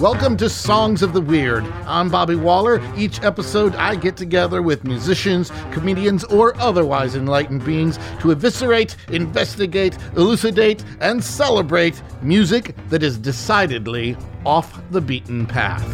Welcome 0.00 0.36
to 0.36 0.48
Songs 0.48 1.02
of 1.02 1.12
the 1.12 1.20
Weird. 1.20 1.64
I'm 1.84 2.08
Bobby 2.08 2.36
Waller. 2.36 2.80
Each 2.96 3.20
episode, 3.24 3.74
I 3.74 3.96
get 3.96 4.16
together 4.16 4.62
with 4.62 4.84
musicians, 4.84 5.50
comedians, 5.72 6.22
or 6.22 6.56
otherwise 6.60 7.16
enlightened 7.16 7.64
beings 7.64 7.98
to 8.20 8.30
eviscerate, 8.30 8.94
investigate, 9.08 9.98
elucidate, 10.14 10.84
and 11.00 11.22
celebrate 11.22 12.00
music 12.22 12.76
that 12.90 13.02
is 13.02 13.18
decidedly 13.18 14.16
off 14.46 14.80
the 14.92 15.00
beaten 15.00 15.44
path. 15.46 15.84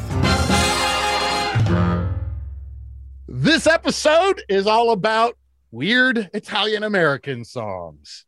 This 3.26 3.66
episode 3.66 4.42
is 4.50 4.66
all 4.66 4.90
about 4.90 5.38
weird 5.70 6.28
Italian 6.34 6.82
American 6.82 7.42
songs. 7.42 8.26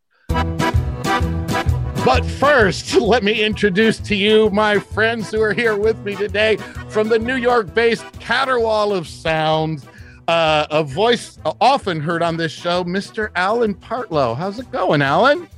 But 2.07 2.25
first, 2.25 2.95
let 3.01 3.25
me 3.25 3.43
introduce 3.43 3.99
to 3.99 4.15
you 4.15 4.49
my 4.51 4.79
friends 4.79 5.33
who 5.33 5.43
are 5.43 5.53
here 5.53 5.77
with 5.77 5.99
me 6.05 6.15
today 6.15 6.57
from 6.89 7.09
the 7.09 7.19
New 7.19 7.35
York 7.35 7.75
based 7.75 8.05
Caterwaul 8.21 8.97
of 8.97 9.09
Sound. 9.09 9.85
Uh, 10.29 10.69
a 10.71 10.85
voice 10.85 11.37
often 11.61 11.99
heard 11.99 12.23
on 12.23 12.37
this 12.37 12.53
show, 12.53 12.85
Mr. 12.85 13.31
Alan 13.35 13.75
Partlow. 13.75 14.37
How's 14.37 14.61
it 14.61 14.71
going, 14.71 15.03
Alan? 15.03 15.49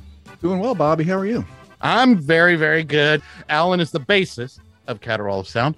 Doing 0.41 0.59
well, 0.59 0.73
Bobby. 0.73 1.03
How 1.03 1.19
are 1.19 1.25
you? 1.27 1.45
I'm 1.81 2.17
very, 2.17 2.55
very 2.55 2.83
good. 2.83 3.21
Alan 3.49 3.79
is 3.79 3.91
the 3.91 3.99
bassist 3.99 4.57
of 4.87 5.01
Caterwaul 5.01 5.41
of 5.41 5.47
Sound. 5.47 5.75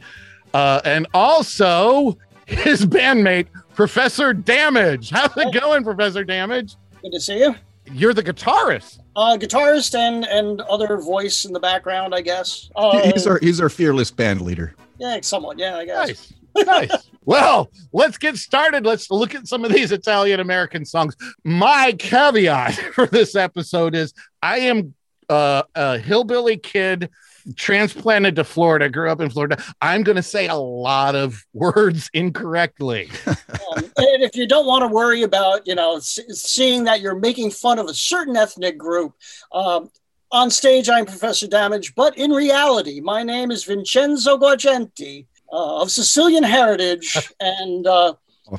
Uh, 0.53 0.79
and 0.85 1.05
also 1.13 2.17
his 2.45 2.85
bandmate, 2.85 3.47
Professor 3.75 4.33
Damage. 4.33 5.09
How's 5.09 5.35
it 5.35 5.53
going, 5.53 5.83
Professor 5.83 6.23
Damage? 6.23 6.77
Good 7.01 7.11
to 7.11 7.19
see 7.19 7.39
you. 7.39 7.55
You're 7.91 8.13
the 8.13 8.23
guitarist. 8.23 9.00
Uh, 9.15 9.35
guitarist 9.37 9.93
and 9.97 10.25
and 10.25 10.61
other 10.61 10.97
voice 10.97 11.43
in 11.45 11.51
the 11.53 11.59
background, 11.59 12.15
I 12.15 12.21
guess. 12.21 12.69
Uh, 12.75 13.11
he's 13.11 13.27
our 13.27 13.39
he's 13.39 13.59
our 13.59 13.69
fearless 13.69 14.09
band 14.11 14.41
leader. 14.41 14.73
yeah, 14.97 15.19
somewhat. 15.21 15.59
Yeah, 15.59 15.77
I 15.77 15.85
guess. 15.85 16.33
Nice. 16.55 16.65
nice. 16.65 17.07
Well, 17.23 17.69
let's 17.93 18.17
get 18.17 18.35
started. 18.37 18.83
Let's 18.83 19.11
look 19.11 19.35
at 19.35 19.47
some 19.47 19.63
of 19.63 19.71
these 19.71 19.91
Italian 19.91 20.39
American 20.39 20.85
songs. 20.85 21.15
My 21.43 21.93
caveat 21.99 22.73
for 22.95 23.05
this 23.05 23.35
episode 23.35 23.93
is 23.93 24.11
I 24.41 24.57
am 24.61 24.95
uh, 25.29 25.61
a 25.75 25.99
hillbilly 25.99 26.57
kid 26.57 27.11
transplanted 27.55 28.35
to 28.35 28.43
Florida, 28.43 28.89
grew 28.89 29.11
up 29.11 29.21
in 29.21 29.29
Florida. 29.29 29.61
I'm 29.81 30.03
going 30.03 30.15
to 30.15 30.23
say 30.23 30.47
a 30.47 30.55
lot 30.55 31.15
of 31.15 31.43
words 31.53 32.09
incorrectly. 32.13 33.09
Um, 33.71 33.83
and 33.95 34.23
if 34.23 34.35
you 34.35 34.47
don't 34.47 34.65
want 34.65 34.81
to 34.81 34.87
worry 34.87 35.23
about, 35.23 35.65
you 35.65 35.75
know, 35.75 35.99
seeing 35.99 36.83
that 36.85 36.99
you're 36.99 37.15
making 37.15 37.51
fun 37.51 37.79
of 37.79 37.85
a 37.85 37.93
certain 37.93 38.35
ethnic 38.35 38.77
group, 38.77 39.13
um, 39.53 39.89
on 40.31 40.49
stage 40.49 40.89
I'm 40.89 41.05
Professor 41.05 41.47
Damage, 41.47 41.93
but 41.95 42.17
in 42.17 42.31
reality, 42.31 43.01
my 43.01 43.23
name 43.23 43.51
is 43.51 43.63
Vincenzo 43.63 44.37
Gaugenti 44.37 45.27
uh, 45.51 45.81
of 45.81 45.91
Sicilian 45.91 46.43
heritage 46.43 47.15
and 47.39 47.85
uh, 47.85 48.13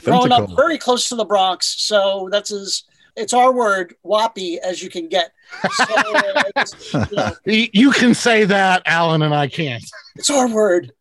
grown 0.05 0.33
up 0.33 0.51
very 0.55 0.79
close 0.79 1.09
to 1.09 1.15
the 1.15 1.25
Bronx. 1.25 1.75
So 1.83 2.29
that's 2.31 2.53
as 2.53 2.85
it's 3.17 3.33
our 3.33 3.53
word, 3.53 3.95
whoppy, 4.03 4.59
as 4.61 4.83
you 4.83 4.91
can 4.91 5.09
get. 5.09 5.33
So, 5.73 5.85
uh, 5.89 6.43
it's, 6.57 6.95
you 6.95 7.07
know, 7.13 7.33
You 7.47 7.91
can 7.93 8.15
say 8.15 8.45
that, 8.45 8.83
Alan, 8.87 9.23
and 9.23 9.35
I 9.35 9.49
can't. 9.49 9.83
it's 10.17 10.31
our 10.31 10.49
word. 10.49 10.93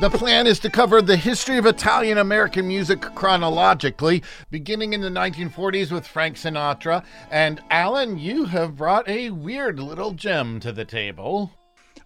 The 0.00 0.10
plan 0.10 0.48
is 0.48 0.58
to 0.58 0.70
cover 0.70 1.00
the 1.00 1.16
history 1.16 1.56
of 1.56 1.66
Italian 1.66 2.18
American 2.18 2.66
music 2.66 3.00
chronologically, 3.00 4.24
beginning 4.50 4.92
in 4.92 5.00
the 5.00 5.08
1940s 5.08 5.92
with 5.92 6.04
Frank 6.04 6.36
Sinatra. 6.36 7.04
And 7.30 7.62
Alan, 7.70 8.18
you 8.18 8.44
have 8.46 8.76
brought 8.76 9.08
a 9.08 9.30
weird 9.30 9.78
little 9.78 10.10
gem 10.10 10.58
to 10.60 10.72
the 10.72 10.84
table. 10.84 11.52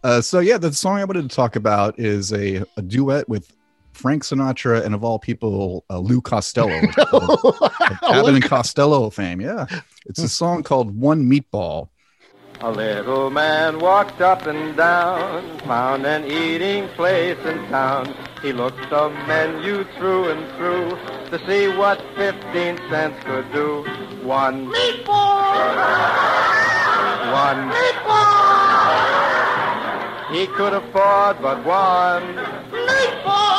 Uh, 0.04 0.20
so 0.20 0.38
yeah, 0.40 0.58
the 0.58 0.72
song 0.72 0.98
I 0.98 1.04
wanted 1.04 1.28
to 1.30 1.34
talk 1.34 1.56
about 1.56 1.98
is 1.98 2.30
a, 2.32 2.62
a 2.76 2.82
duet 2.82 3.26
with 3.28 3.52
Frank 3.98 4.22
Sinatra 4.22 4.84
and 4.84 4.94
of 4.94 5.02
all 5.02 5.18
people, 5.18 5.84
uh, 5.90 5.98
Lou 5.98 6.20
Costello, 6.20 6.72
of 7.12 7.72
Abbott 8.02 8.34
and 8.34 8.44
Costello 8.44 9.10
fame. 9.10 9.40
Yeah, 9.40 9.66
it's 10.06 10.20
a 10.20 10.28
song 10.28 10.62
called 10.62 10.96
"One 10.98 11.28
Meatball." 11.28 11.88
A 12.60 12.70
little 12.70 13.30
man 13.30 13.78
walked 13.78 14.20
up 14.20 14.46
and 14.46 14.76
down, 14.76 15.58
found 15.60 16.06
an 16.06 16.24
eating 16.24 16.88
place 16.88 17.38
in 17.44 17.56
town. 17.68 18.14
He 18.42 18.52
looked 18.52 18.90
the 18.90 19.10
menu 19.28 19.84
through 19.96 20.30
and 20.30 20.56
through 20.56 20.90
to 21.30 21.46
see 21.46 21.68
what 21.68 22.00
15 22.16 22.78
cents 22.90 23.24
could 23.24 23.52
do. 23.52 23.82
One 24.22 24.72
meatball! 24.72 25.54
One 27.32 27.70
meatball! 27.70 29.37
He 30.30 30.46
could 30.46 30.74
afford 30.74 31.40
but 31.40 31.64
one 31.64 32.36
meatball. 32.70 33.52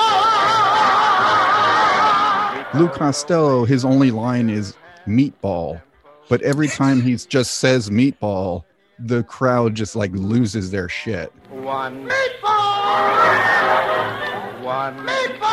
Lou 2.76 2.88
Costello, 2.90 3.66
his 3.66 3.84
only 3.84 4.12
line 4.12 4.52
is 4.52 4.76
"meatball," 5.08 5.82
but 6.30 6.44
every 6.44 6.68
time 6.68 7.02
he 7.02 7.16
just 7.16 7.56
says 7.56 7.90
"meatball," 7.90 8.66
the 9.00 9.24
crowd 9.24 9.74
just 9.74 9.96
like 9.96 10.12
loses 10.14 10.70
their 10.70 10.88
shit. 10.88 11.34
One 11.50 12.08
meatball! 12.08 13.40
One 14.64 14.96
meatball. 15.08 15.46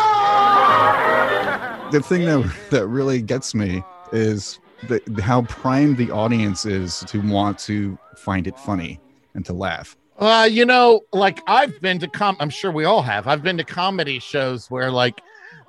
the 1.92 2.02
thing 2.02 2.26
that 2.26 2.54
that 2.70 2.86
really 2.88 3.22
gets 3.22 3.54
me 3.54 3.82
is 4.12 4.58
the, 4.88 5.00
how 5.22 5.42
primed 5.42 5.96
the 5.96 6.10
audience 6.10 6.66
is 6.66 7.00
to 7.06 7.22
want 7.22 7.58
to 7.60 7.98
find 8.16 8.46
it 8.46 8.58
funny 8.58 9.00
and 9.34 9.42
to 9.46 9.54
laugh. 9.54 9.96
Uh, 10.18 10.48
you 10.50 10.64
know, 10.64 11.02
like 11.12 11.40
I've 11.46 11.80
been 11.80 11.98
to 11.98 12.08
com 12.08 12.36
I'm 12.40 12.50
sure 12.50 12.70
we 12.70 12.84
all 12.84 13.02
have. 13.02 13.26
I've 13.26 13.42
been 13.42 13.58
to 13.58 13.64
comedy 13.64 14.18
shows 14.18 14.70
where 14.70 14.90
like 14.90 15.20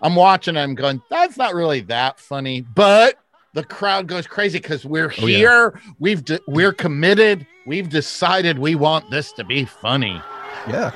I'm 0.01 0.15
watching, 0.15 0.55
I'm 0.55 0.75
going, 0.75 1.01
that's 1.09 1.37
not 1.37 1.53
really 1.53 1.81
that 1.81 2.19
funny, 2.19 2.61
but 2.61 3.15
the 3.53 3.63
crowd 3.63 4.07
goes 4.07 4.27
crazy 4.27 4.59
because 4.59 4.85
we're 4.85 5.11
Oh, 5.21 5.25
yeah. 5.25 5.37
here. 5.37 5.81
We've 5.99 6.23
de- 6.23 6.39
we're 6.47 6.71
committed. 6.73 7.45
We've 7.65 7.89
decided 7.89 8.59
we 8.59 8.75
want 8.75 9.09
this 9.09 9.31
to 9.33 9.43
be 9.43 9.65
funny. 9.65 10.21
Yeah, 10.69 10.91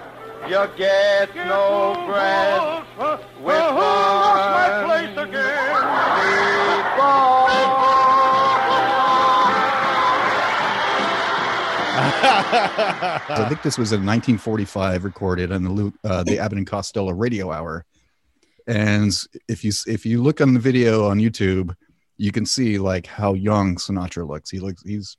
You 0.48 0.70
get 0.78 1.36
no 1.36 1.94
bread 2.08 2.84
with 3.44 3.74
my 3.76 4.84
place 4.86 5.18
again. 5.28 6.61
I 12.24 13.46
think 13.48 13.62
this 13.64 13.78
was 13.78 13.92
in 13.92 14.06
1945, 14.06 15.04
recorded 15.04 15.52
on 15.52 15.64
the 15.64 15.94
uh, 16.04 16.24
the 16.24 16.40
Abbott 16.40 16.58
and 16.58 16.68
Costello 16.68 17.12
Radio 17.12 17.52
Hour. 17.52 17.86
And 18.68 19.12
if 19.48 19.64
you 19.64 19.72
if 19.88 20.06
you 20.06 20.22
look 20.22 20.42
on 20.42 20.54
the 20.54 20.60
video 20.60 21.08
on 21.08 21.20
YouTube, 21.20 21.76
you 22.18 22.32
can 22.32 22.46
see 22.46 22.78
like 22.78 23.08
how 23.08 23.34
young 23.34 23.76
Sinatra 23.76 24.28
looks. 24.28 24.50
He 24.50 24.60
looks 24.60 24.84
he's 24.84 25.18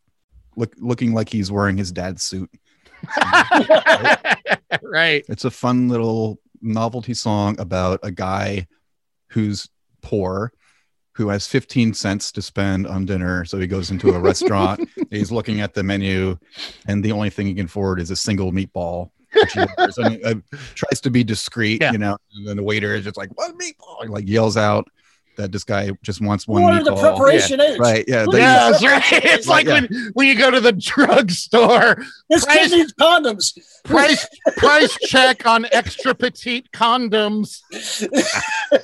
look 0.56 0.72
looking 0.78 1.12
like 1.14 1.28
he's 1.28 1.50
wearing 1.50 1.76
his 1.76 1.90
dad's 1.92 2.22
suit. 2.22 2.50
right. 4.82 5.24
It's 5.28 5.44
a 5.44 5.50
fun 5.50 5.88
little 5.88 6.38
novelty 6.60 7.14
song 7.14 7.58
about 7.58 8.00
a 8.02 8.10
guy 8.10 8.66
who's 9.28 9.68
poor, 10.02 10.52
who 11.14 11.28
has 11.28 11.46
15 11.46 11.92
cents 11.94 12.32
to 12.32 12.42
spend 12.42 12.86
on 12.86 13.04
dinner. 13.04 13.44
So 13.44 13.58
he 13.58 13.66
goes 13.66 13.90
into 13.90 14.10
a 14.14 14.18
restaurant, 14.18 14.88
he's 15.10 15.30
looking 15.30 15.60
at 15.60 15.74
the 15.74 15.82
menu, 15.82 16.38
and 16.88 17.04
the 17.04 17.12
only 17.12 17.28
thing 17.30 17.46
he 17.46 17.54
can 17.54 17.66
afford 17.66 18.00
is 18.00 18.10
a 18.10 18.16
single 18.16 18.50
meatball. 18.52 19.10
Which 19.34 19.52
he 19.54 19.60
orders, 19.78 19.96
and 19.96 20.24
uh, 20.26 20.34
tries 20.74 21.00
to 21.00 21.10
be 21.10 21.24
discreet, 21.24 21.80
Yeah. 21.80 21.92
you 21.92 21.98
know, 21.98 22.18
and 22.34 22.46
then 22.46 22.56
the 22.58 22.62
waiter 22.62 22.94
is 22.94 23.04
just 23.04 23.16
like, 23.16 23.30
"One 23.38 23.56
meatball!" 23.58 24.06
Like 24.10 24.28
yells 24.28 24.58
out 24.58 24.86
that 25.38 25.50
this 25.50 25.64
guy 25.64 25.90
just 26.02 26.20
wants 26.20 26.46
one 26.46 26.62
what 26.62 26.74
are 26.74 26.84
the 26.84 26.90
meatball. 26.90 27.00
preparation 27.16 27.58
is? 27.58 27.78
Right? 27.78 28.04
Yeah. 28.06 28.24
Look 28.24 28.32
they- 28.34 28.40
Yeah, 28.40 28.70
that's 28.70 28.84
right. 28.84 29.02
It's 29.24 29.48
like 29.48 29.64
Yeah. 29.64 29.80
when, 29.88 30.10
when 30.12 30.26
you 30.28 30.34
go 30.36 30.50
to 30.50 30.60
the 30.60 30.72
drugstore, 30.72 31.96
This 32.28 32.44
Price- 32.44 32.68
kid 32.68 32.76
needs 32.76 32.92
condoms. 32.92 33.58
price 33.84 34.26
price 34.58 34.94
check 35.06 35.46
on 35.46 35.64
extra 35.72 36.14
petite 36.14 36.70
condoms. 36.72 37.60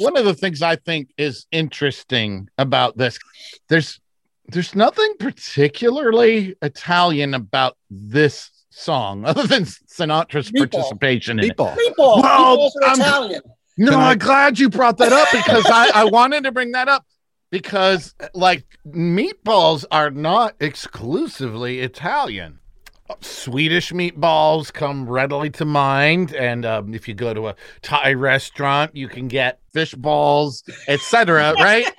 One 0.00 0.16
of 0.16 0.24
the 0.24 0.34
things 0.34 0.62
I 0.62 0.76
think 0.76 1.10
is 1.18 1.46
interesting 1.52 2.48
about 2.58 2.96
this, 2.96 3.18
there's 3.68 4.00
there's 4.48 4.74
nothing 4.74 5.14
particularly 5.18 6.56
Italian 6.62 7.34
about 7.34 7.76
this 7.90 8.50
song 8.70 9.24
other 9.26 9.46
than 9.46 9.64
Sinatra's 9.64 10.50
Meatball. 10.50 10.70
participation 10.72 11.38
in 11.38 11.46
it. 11.50 11.56
meatball. 11.56 11.76
Meatball. 11.76 12.22
Well, 12.22 12.70
I'm- 12.84 13.00
Italian. 13.00 13.42
No, 13.78 13.98
I- 13.98 14.10
I'm 14.12 14.18
glad 14.18 14.58
you 14.58 14.68
brought 14.68 14.98
that 14.98 15.12
up 15.12 15.28
because 15.32 15.64
I, 15.66 15.90
I 15.94 16.04
wanted 16.04 16.44
to 16.44 16.52
bring 16.52 16.72
that 16.72 16.88
up 16.88 17.04
because 17.50 18.14
like 18.34 18.64
meatballs 18.86 19.84
are 19.90 20.10
not 20.10 20.54
exclusively 20.60 21.80
Italian. 21.80 22.59
Swedish 23.20 23.92
meatballs 23.92 24.72
come 24.72 25.08
readily 25.08 25.50
to 25.50 25.64
mind, 25.64 26.34
and 26.34 26.64
um, 26.64 26.94
if 26.94 27.08
you 27.08 27.14
go 27.14 27.34
to 27.34 27.48
a 27.48 27.56
Thai 27.82 28.14
restaurant, 28.14 28.94
you 28.94 29.08
can 29.08 29.28
get 29.28 29.60
fish 29.72 29.94
balls, 29.94 30.62
etc. 30.88 31.54
right? 31.60 31.90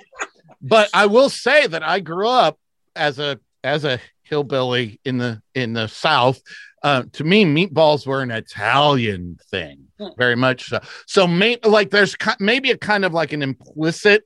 But 0.61 0.89
I 0.93 1.05
will 1.07 1.29
say 1.29 1.67
that 1.67 1.83
I 1.83 1.99
grew 1.99 2.27
up 2.27 2.59
as 2.95 3.19
a 3.19 3.39
as 3.63 3.83
a 3.83 3.99
hillbilly 4.23 4.99
in 5.05 5.17
the 5.17 5.41
in 5.55 5.73
the 5.73 5.87
South. 5.87 6.41
Uh, 6.83 7.03
to 7.13 7.23
me, 7.23 7.45
meatballs 7.45 8.07
were 8.07 8.23
an 8.23 8.31
Italian 8.31 9.37
thing, 9.51 9.87
Hmm. 9.99 10.07
very 10.17 10.35
much 10.35 10.69
so. 10.69 10.79
So, 11.05 11.27
may, 11.27 11.57
like, 11.63 11.91
there's 11.91 12.15
maybe 12.39 12.71
a 12.71 12.77
kind 12.77 13.05
of 13.05 13.13
like 13.13 13.33
an 13.33 13.43
implicit 13.43 14.23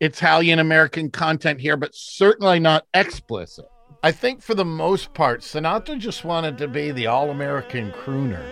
Italian 0.00 0.58
American 0.58 1.10
content 1.10 1.60
here, 1.60 1.76
but 1.78 1.94
certainly 1.94 2.60
not 2.60 2.86
explicit. 2.92 3.64
I 4.00 4.12
think 4.12 4.42
for 4.42 4.54
the 4.54 4.64
most 4.64 5.12
part, 5.12 5.40
Sinatra 5.40 5.98
just 5.98 6.24
wanted 6.24 6.56
to 6.58 6.68
be 6.68 6.92
the 6.92 7.08
all 7.08 7.30
American 7.30 7.90
crooner. 7.90 8.44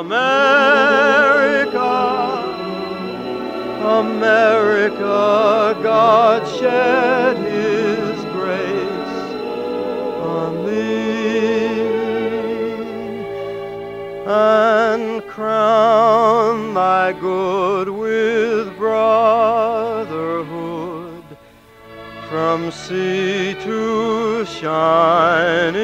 America, 0.00 1.78
America, 3.82 5.80
God 5.82 6.46
shed 6.58 7.38
His 7.38 8.22
grace 8.32 9.32
on 10.20 10.66
and 14.26 15.26
crown 15.26 16.74
thy 16.74 17.12
from 22.52 22.70
sea 22.70 23.56
to 23.62 24.44
shining 24.44 25.80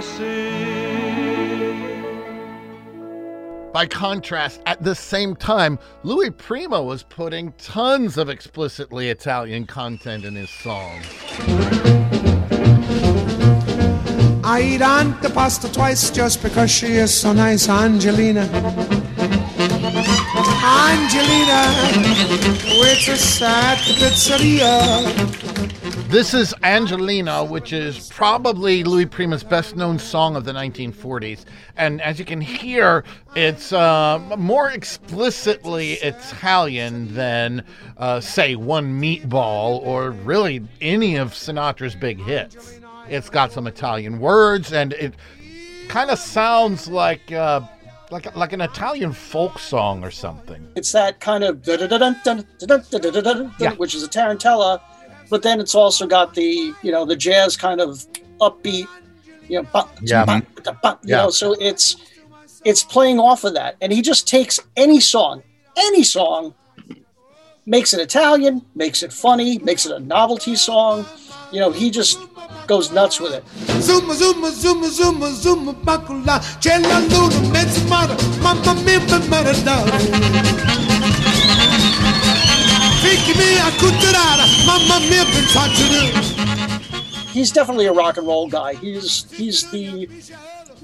sea. 0.00 0.52
By 3.72 3.86
contrast, 3.86 4.60
at 4.66 4.84
the 4.84 4.94
same 4.94 5.34
time, 5.34 5.80
Louis 6.04 6.30
Prima 6.30 6.80
was 6.80 7.02
putting 7.02 7.50
tons 7.54 8.18
of 8.18 8.28
explicitly 8.28 9.08
Italian 9.08 9.66
content 9.66 10.24
in 10.24 10.36
his 10.36 10.48
songs. 10.48 11.04
I 14.44 14.62
eat 14.62 14.82
Aunt 14.82 15.20
the 15.22 15.30
pasta 15.30 15.72
twice 15.72 16.10
just 16.12 16.40
because 16.40 16.70
she 16.70 16.92
is 16.92 17.12
so 17.12 17.32
nice, 17.32 17.68
Angelina. 17.68 18.48
Angelina, 20.64 21.74
waitress 22.80 23.42
at 23.42 23.74
the 23.84 23.94
pizzeria. 23.94 25.42
This 26.08 26.34
is 26.34 26.54
Angelina, 26.62 27.42
which 27.42 27.72
is 27.72 28.08
probably 28.10 28.84
Louis 28.84 29.06
Prima's 29.06 29.42
best 29.42 29.74
known 29.74 29.98
song 29.98 30.36
of 30.36 30.44
the 30.44 30.52
1940s. 30.52 31.46
And 31.76 32.00
as 32.00 32.20
you 32.20 32.24
can 32.24 32.40
hear, 32.40 33.02
it's 33.34 33.72
uh, 33.72 34.20
more 34.38 34.70
explicitly 34.70 35.94
Italian 35.94 37.12
than, 37.12 37.64
uh, 37.96 38.20
say, 38.20 38.54
One 38.54 39.00
Meatball 39.02 39.80
or 39.80 40.12
really 40.12 40.62
any 40.80 41.16
of 41.16 41.32
Sinatra's 41.32 41.96
big 41.96 42.20
hits. 42.20 42.78
It's 43.08 43.30
got 43.30 43.50
some 43.50 43.66
Italian 43.66 44.20
words 44.20 44.72
and 44.72 44.92
it 44.92 45.14
kind 45.88 46.08
of 46.10 46.20
sounds 46.20 46.86
like. 46.86 47.32
Uh, 47.32 47.62
like 48.12 48.36
like 48.36 48.52
an 48.52 48.60
Italian 48.60 49.12
folk 49.12 49.58
song 49.58 50.04
or 50.04 50.10
something. 50.10 50.68
It's 50.76 50.92
that 50.92 51.18
kind 51.18 51.42
of 51.42 51.66
which 53.78 53.94
is 53.94 54.04
a 54.04 54.08
tarantella, 54.08 54.80
but 55.30 55.42
then 55.42 55.58
it's 55.58 55.74
also 55.74 56.06
got 56.06 56.34
the 56.34 56.74
you 56.82 56.92
know 56.92 57.04
the 57.04 57.16
jazz 57.16 57.56
kind 57.56 57.80
of 57.80 58.06
upbeat, 58.40 58.86
you 59.48 59.62
know, 59.62 59.88
yeah. 60.02 60.40
you 61.02 61.16
know. 61.16 61.30
So 61.30 61.56
it's 61.58 61.96
it's 62.64 62.84
playing 62.84 63.18
off 63.18 63.44
of 63.44 63.54
that, 63.54 63.76
and 63.80 63.92
he 63.92 64.02
just 64.02 64.28
takes 64.28 64.60
any 64.76 65.00
song, 65.00 65.42
any 65.76 66.04
song, 66.04 66.54
makes 67.66 67.94
it 67.94 68.00
Italian, 68.00 68.62
makes 68.74 69.02
it 69.02 69.12
funny, 69.12 69.58
makes 69.58 69.86
it 69.86 69.92
a 69.92 69.98
novelty 69.98 70.54
song. 70.54 71.06
You 71.50 71.60
know, 71.60 71.70
he 71.70 71.90
just 71.90 72.18
goes 72.66 72.90
nuts 72.92 73.20
with 73.20 73.34
it. 73.34 73.44
Zuma, 73.82 74.14
zuma, 74.14 74.50
zuma, 74.50 74.88
zuma, 74.88 75.30
zuma, 75.30 75.74
bacula. 75.74 76.40
Cella 76.62 77.00
luna, 77.10 77.52
mezza 77.52 77.88
mara, 77.88 78.16
mamma 78.42 78.74
mia, 78.82 79.00
maradona. 79.30 79.98
Fichi 83.02 83.34
mia, 83.38 83.70
cucciarara, 83.80 84.46
mamma 84.66 85.00
mia, 85.10 85.24
pensaggio. 85.24 86.52
he's 87.32 87.50
definitely 87.50 87.86
a 87.86 87.92
rock 87.92 88.16
and 88.16 88.26
roll 88.26 88.48
guy. 88.48 88.74
He's 88.74 89.30
he's 89.32 89.70
the 89.70 90.08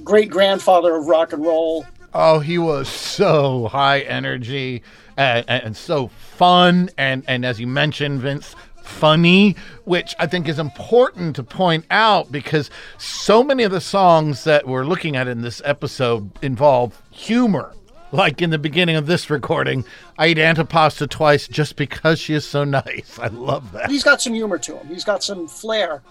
great 0.04 0.30
grandfather 0.30 0.96
of 0.96 1.06
rock 1.06 1.32
and 1.32 1.44
roll. 1.44 1.86
Oh, 2.14 2.40
he 2.40 2.58
was 2.58 2.88
so 2.88 3.68
high 3.68 4.00
energy 4.00 4.82
uh, 5.18 5.42
and, 5.46 5.64
and 5.64 5.76
so 5.76 6.08
fun, 6.08 6.90
and 6.96 7.22
and 7.28 7.44
as 7.44 7.60
you 7.60 7.66
mentioned, 7.66 8.20
Vince, 8.20 8.54
funny, 8.88 9.54
which 9.84 10.14
I 10.18 10.26
think 10.26 10.48
is 10.48 10.58
important 10.58 11.36
to 11.36 11.44
point 11.44 11.84
out 11.90 12.32
because 12.32 12.70
so 12.96 13.44
many 13.44 13.62
of 13.62 13.70
the 13.70 13.80
songs 13.80 14.44
that 14.44 14.66
we're 14.66 14.84
looking 14.84 15.14
at 15.14 15.28
in 15.28 15.42
this 15.42 15.62
episode 15.64 16.30
involve 16.42 17.00
humor. 17.10 17.72
Like 18.10 18.40
in 18.40 18.48
the 18.48 18.58
beginning 18.58 18.96
of 18.96 19.06
this 19.06 19.28
recording, 19.28 19.84
I 20.16 20.28
eat 20.28 20.38
antipasta 20.38 21.08
twice 21.08 21.46
just 21.46 21.76
because 21.76 22.18
she 22.18 22.32
is 22.32 22.46
so 22.46 22.64
nice. 22.64 23.18
I 23.18 23.26
love 23.26 23.70
that. 23.72 23.90
He's 23.90 24.02
got 24.02 24.22
some 24.22 24.32
humor 24.32 24.56
to 24.58 24.78
him. 24.78 24.88
He's 24.88 25.04
got 25.04 25.22
some 25.22 25.46
flair, 25.46 26.02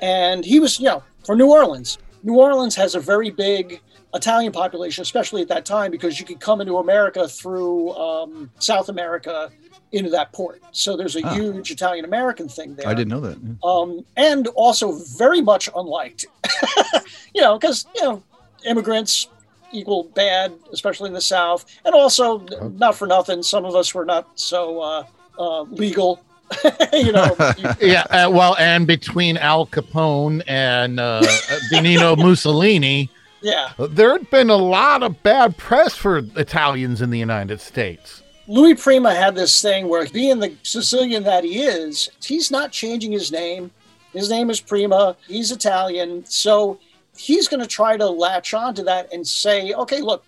and 0.00 0.46
he 0.46 0.60
was 0.60 0.80
you 0.80 0.86
know 0.86 1.02
for 1.26 1.36
New 1.36 1.50
Orleans. 1.50 1.98
New 2.22 2.38
Orleans 2.38 2.74
has 2.76 2.94
a 2.94 3.00
very 3.00 3.28
big 3.28 3.82
Italian 4.14 4.52
population, 4.52 5.02
especially 5.02 5.42
at 5.42 5.48
that 5.48 5.66
time, 5.66 5.90
because 5.90 6.18
you 6.18 6.24
could 6.24 6.40
come 6.40 6.62
into 6.62 6.78
America 6.78 7.28
through 7.28 7.92
um, 7.92 8.50
South 8.58 8.88
America 8.88 9.50
into 9.92 10.10
that 10.10 10.32
port. 10.32 10.60
So 10.72 10.96
there's 10.96 11.16
a 11.16 11.20
Ah. 11.24 11.34
huge 11.34 11.70
Italian 11.70 12.04
American 12.04 12.48
thing 12.48 12.74
there. 12.74 12.88
I 12.88 12.94
didn't 12.94 13.08
know 13.10 13.20
that. 13.20 13.38
yeah. 13.42 13.54
um, 13.62 14.04
and 14.16 14.46
also 14.48 14.92
very 15.18 15.40
much 15.40 15.68
unliked. 15.76 16.26
you 17.34 17.42
know, 17.42 17.58
because 17.58 17.86
you 17.94 18.02
know, 18.02 18.22
immigrants 18.64 19.28
equal 19.72 20.04
bad, 20.04 20.52
especially 20.72 21.08
in 21.08 21.14
the 21.14 21.20
South, 21.20 21.64
and 21.84 21.94
also 21.94 22.38
not 22.78 22.94
for 22.94 23.06
nothing, 23.06 23.42
some 23.42 23.64
of 23.64 23.74
us 23.74 23.94
were 23.94 24.04
not 24.04 24.28
so 24.34 24.80
uh, 24.80 25.04
uh, 25.38 25.62
legal. 25.62 26.20
you 26.92 27.12
know, 27.12 27.34
you- 27.58 27.70
Yeah, 27.88 28.02
uh, 28.10 28.30
well, 28.30 28.54
and 28.58 28.86
between 28.86 29.36
Al 29.38 29.66
Capone 29.66 30.42
and 30.46 31.00
uh, 31.00 31.22
Benito 31.70 32.14
Mussolini, 32.16 33.08
yeah. 33.40 33.72
there 33.78 34.12
had 34.12 34.28
been 34.30 34.50
a 34.50 34.56
lot 34.56 35.02
of 35.02 35.22
bad 35.22 35.56
press 35.56 35.94
for 35.94 36.18
Italians 36.36 37.00
in 37.00 37.08
the 37.10 37.18
United 37.18 37.60
States. 37.60 38.21
Louis 38.48 38.74
Prima 38.74 39.14
had 39.14 39.34
this 39.34 39.62
thing 39.62 39.88
where, 39.88 40.06
being 40.08 40.40
the 40.40 40.56
Sicilian 40.62 41.22
that 41.24 41.44
he 41.44 41.62
is, 41.62 42.10
he's 42.24 42.50
not 42.50 42.72
changing 42.72 43.12
his 43.12 43.30
name. 43.30 43.70
His 44.12 44.28
name 44.28 44.50
is 44.50 44.60
Prima. 44.60 45.16
He's 45.28 45.52
Italian, 45.52 46.24
so 46.26 46.78
he's 47.16 47.48
going 47.48 47.60
to 47.60 47.68
try 47.68 47.96
to 47.96 48.06
latch 48.06 48.52
onto 48.52 48.82
that 48.84 49.12
and 49.12 49.26
say, 49.26 49.72
"Okay, 49.72 50.00
look, 50.00 50.24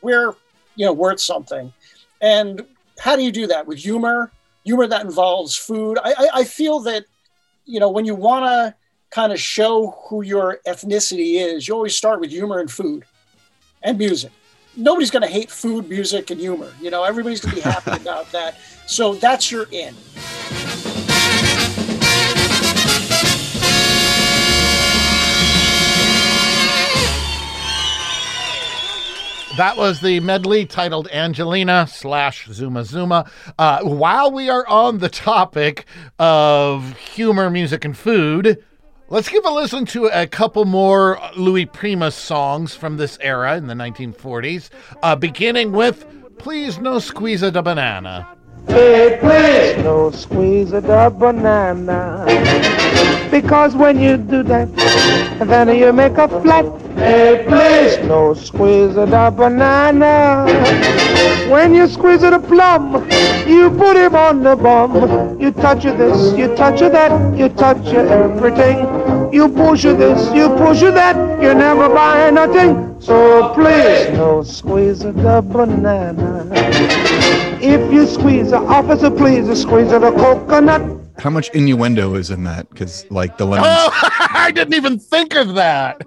we're 0.00 0.34
you 0.74 0.86
know 0.86 0.92
worth 0.92 1.20
something." 1.20 1.72
And 2.22 2.64
how 2.98 3.14
do 3.14 3.22
you 3.22 3.32
do 3.32 3.46
that 3.48 3.66
with 3.66 3.78
humor? 3.78 4.32
Humor 4.64 4.86
that 4.88 5.04
involves 5.04 5.54
food. 5.54 5.98
I, 6.02 6.12
I, 6.16 6.28
I 6.34 6.44
feel 6.44 6.80
that 6.80 7.04
you 7.66 7.78
know 7.78 7.90
when 7.90 8.04
you 8.04 8.14
want 8.14 8.46
to 8.46 8.74
kind 9.10 9.32
of 9.32 9.40
show 9.40 9.98
who 10.08 10.22
your 10.22 10.60
ethnicity 10.66 11.34
is, 11.36 11.68
you 11.68 11.74
always 11.74 11.94
start 11.94 12.20
with 12.20 12.30
humor 12.30 12.58
and 12.58 12.70
food 12.70 13.04
and 13.82 13.98
music 13.98 14.32
nobody's 14.76 15.10
going 15.10 15.22
to 15.22 15.28
hate 15.28 15.50
food, 15.50 15.88
music, 15.88 16.30
and 16.30 16.40
humor. 16.40 16.72
You 16.80 16.90
know, 16.90 17.04
everybody's 17.04 17.40
going 17.40 17.56
to 17.56 17.62
be 17.62 17.68
happy 17.70 18.00
about 18.00 18.30
that. 18.32 18.58
So 18.86 19.14
that's 19.14 19.50
your 19.50 19.66
in. 19.70 19.94
That 29.56 29.76
was 29.76 30.00
the 30.00 30.20
medley 30.20 30.64
titled 30.64 31.08
Angelina 31.12 31.86
slash 31.86 32.46
Zuma 32.46 32.82
Zuma. 32.84 33.30
Uh, 33.58 33.82
while 33.82 34.32
we 34.32 34.48
are 34.48 34.66
on 34.66 34.98
the 34.98 35.10
topic 35.10 35.84
of 36.18 36.96
humor, 36.96 37.50
music, 37.50 37.84
and 37.84 37.94
food, 37.94 38.64
let's 39.10 39.28
give 39.28 39.44
a 39.44 39.50
listen 39.50 39.84
to 39.84 40.06
a 40.06 40.26
couple 40.26 40.64
more 40.64 41.20
Louis 41.36 41.66
Prima 41.66 42.10
songs 42.10 42.74
from 42.74 42.96
this 42.96 43.18
era 43.20 43.56
in 43.56 43.66
the 43.66 43.74
1940s, 43.74 44.70
uh, 45.02 45.16
beginning 45.16 45.72
with 45.72 46.06
Please 46.38 46.78
No 46.78 46.98
Squeeze 46.98 47.42
a 47.42 47.50
da 48.70 49.18
Banana. 49.20 49.82
No 49.82 50.10
squeeze 50.10 50.70
banana. 50.70 52.24
Because 53.30 53.74
when 53.74 54.00
you 54.00 54.16
do 54.16 54.42
that, 54.44 54.68
then 55.46 55.74
you 55.76 55.92
make 55.92 56.18
a 56.18 56.28
flat. 56.28 56.64
Hey, 56.96 57.44
please. 57.48 58.06
No 58.06 58.34
squeeze 58.34 58.96
of 58.96 59.10
the 59.10 59.32
banana. 59.36 60.46
When 61.50 61.74
you 61.74 61.88
squeeze 61.88 62.22
of 62.22 62.32
the 62.32 62.38
plum, 62.38 63.08
you 63.48 63.70
put 63.70 63.96
him 63.96 64.14
on 64.14 64.42
the 64.42 64.56
bum. 64.56 65.40
You 65.40 65.50
touch 65.52 65.82
this, 65.84 66.36
you 66.36 66.54
touch 66.56 66.80
that, 66.80 67.38
you 67.38 67.48
touch 67.48 67.86
everything. 67.88 69.09
You 69.32 69.48
push 69.48 69.82
this, 69.82 70.34
you 70.34 70.48
push 70.56 70.80
that, 70.80 71.16
you 71.42 71.54
never 71.54 71.88
buy 71.88 72.30
nothing. 72.30 73.00
So 73.00 73.52
please, 73.54 74.10
no 74.16 74.42
squeeze 74.42 75.02
of 75.04 75.14
the 75.16 75.40
banana. 75.40 76.48
If 77.62 77.92
you 77.92 78.06
squeeze, 78.06 78.50
the 78.50 78.56
officer, 78.58 79.10
please 79.10 79.46
squeeze 79.60 79.92
of 79.92 80.02
the 80.02 80.10
coconut. 80.12 80.98
How 81.18 81.28
much 81.30 81.50
innuendo 81.50 82.14
is 82.14 82.30
in 82.30 82.44
that? 82.44 82.68
Because 82.70 83.04
like 83.10 83.36
the 83.36 83.44
lemon. 83.44 83.66
Oh, 83.70 83.90
I 84.30 84.50
didn't 84.54 84.74
even 84.74 84.98
think 84.98 85.34
of 85.36 85.54
that. 85.54 86.00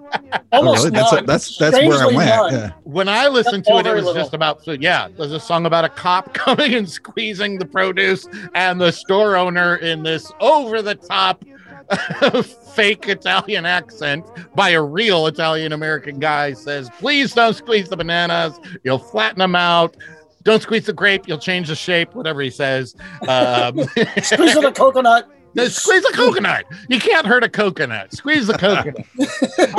Oh, 0.52 0.58
Almost 0.58 0.78
really? 0.84 0.90
That's 0.90 1.12
none. 1.12 1.26
that's 1.26 1.56
that's 1.56 1.76
where 1.76 2.02
I 2.02 2.06
went. 2.06 2.52
Yeah. 2.52 2.72
When 2.82 3.08
I 3.08 3.28
listened 3.28 3.64
to 3.66 3.72
Oh, 3.72 3.78
it, 3.78 3.86
it 3.86 3.94
was 3.94 4.04
little. 4.06 4.20
just 4.20 4.34
about 4.34 4.64
food. 4.64 4.82
Yeah, 4.82 5.08
there's 5.16 5.32
a 5.32 5.38
song 5.40 5.66
about 5.66 5.84
a 5.84 5.88
cop 5.88 6.34
coming 6.34 6.74
and 6.74 6.88
squeezing 6.88 7.58
the 7.58 7.64
produce, 7.66 8.26
and 8.54 8.80
the 8.80 8.90
store 8.90 9.36
owner 9.36 9.76
in 9.76 10.02
this 10.02 10.30
over 10.40 10.82
the 10.82 10.96
top 10.96 11.44
fake 12.74 13.08
Italian 13.08 13.66
accent 13.66 14.26
by 14.54 14.70
a 14.70 14.82
real 14.82 15.26
Italian 15.26 15.72
American 15.72 16.18
guy 16.18 16.52
says, 16.52 16.90
Please 16.98 17.32
don't 17.32 17.54
squeeze 17.54 17.88
the 17.88 17.96
bananas, 17.96 18.58
you'll 18.82 18.98
flatten 18.98 19.38
them 19.38 19.54
out. 19.54 19.96
Don't 20.42 20.60
squeeze 20.60 20.86
the 20.86 20.92
grape, 20.92 21.26
you'll 21.26 21.38
change 21.38 21.68
the 21.68 21.74
shape, 21.74 22.14
whatever 22.14 22.42
he 22.42 22.50
says. 22.50 22.94
Um, 23.22 23.78
Squeeze 24.22 24.54
the 24.54 24.72
coconut. 24.74 25.30
No, 25.56 25.68
squeeze 25.68 26.04
a 26.04 26.12
coconut. 26.12 26.64
You 26.88 26.98
can't 26.98 27.24
hurt 27.24 27.44
a 27.44 27.48
coconut. 27.48 28.12
Squeeze 28.12 28.48
the 28.48 28.54
coconut. 28.54 29.06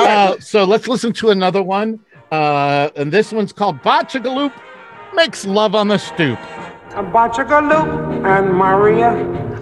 uh, 0.00 0.40
so 0.40 0.64
let's 0.64 0.88
listen 0.88 1.12
to 1.12 1.28
another 1.28 1.62
one. 1.62 2.00
Uh, 2.32 2.88
and 2.96 3.12
this 3.12 3.30
one's 3.30 3.52
called 3.52 3.82
Bachagaloop 3.82 4.54
Makes 5.12 5.44
Love 5.44 5.74
on 5.74 5.88
the 5.88 5.98
Stoop. 5.98 6.38
Bachagaloop 6.92 8.24
and 8.24 8.54
Maria 8.54 9.12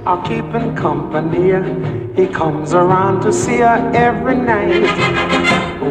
are 0.07 0.23
keeping 0.23 0.77
company. 0.77 1.53
He 2.15 2.27
comes 2.27 2.75
around 2.75 3.23
to 3.23 3.33
see 3.33 3.59
her 3.59 3.91
every 3.95 4.37
night. 4.37 4.85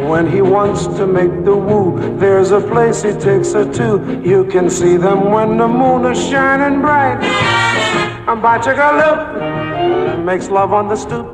When 0.08 0.30
he 0.30 0.40
wants 0.40 0.86
to 0.86 1.06
make 1.06 1.44
the 1.44 1.56
woo, 1.56 2.16
there's 2.18 2.52
a 2.52 2.60
place 2.60 3.02
he 3.02 3.12
takes 3.12 3.52
her 3.52 3.64
to. 3.74 4.22
You 4.24 4.44
can 4.46 4.70
see 4.70 4.96
them 4.96 5.30
when 5.32 5.56
the 5.56 5.66
moon 5.66 6.04
is 6.06 6.18
shining 6.18 6.80
bright. 6.80 7.22
And 8.28 8.40
Bachagaloop 8.40 10.24
makes 10.24 10.48
love 10.48 10.72
on 10.72 10.88
the 10.88 10.96
stoop. 10.96 11.26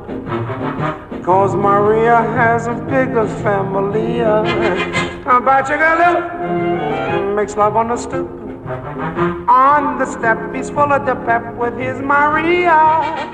Cause 1.23 1.55
Maria 1.55 2.17
has 2.17 2.65
a 2.67 2.73
bigger 2.73 3.27
family. 3.43 4.21
And 4.21 5.45
Bachagaloop 5.45 7.35
makes 7.35 7.55
love 7.55 7.75
on 7.75 7.89
the 7.89 7.97
stoop. 7.97 8.40
On 8.67 9.97
the 9.97 10.05
step, 10.05 10.53
he's 10.53 10.69
full 10.69 10.91
of 10.93 11.05
the 11.05 11.15
pep 11.25 11.55
with 11.55 11.75
his 11.77 11.99
Maria. 11.99 13.31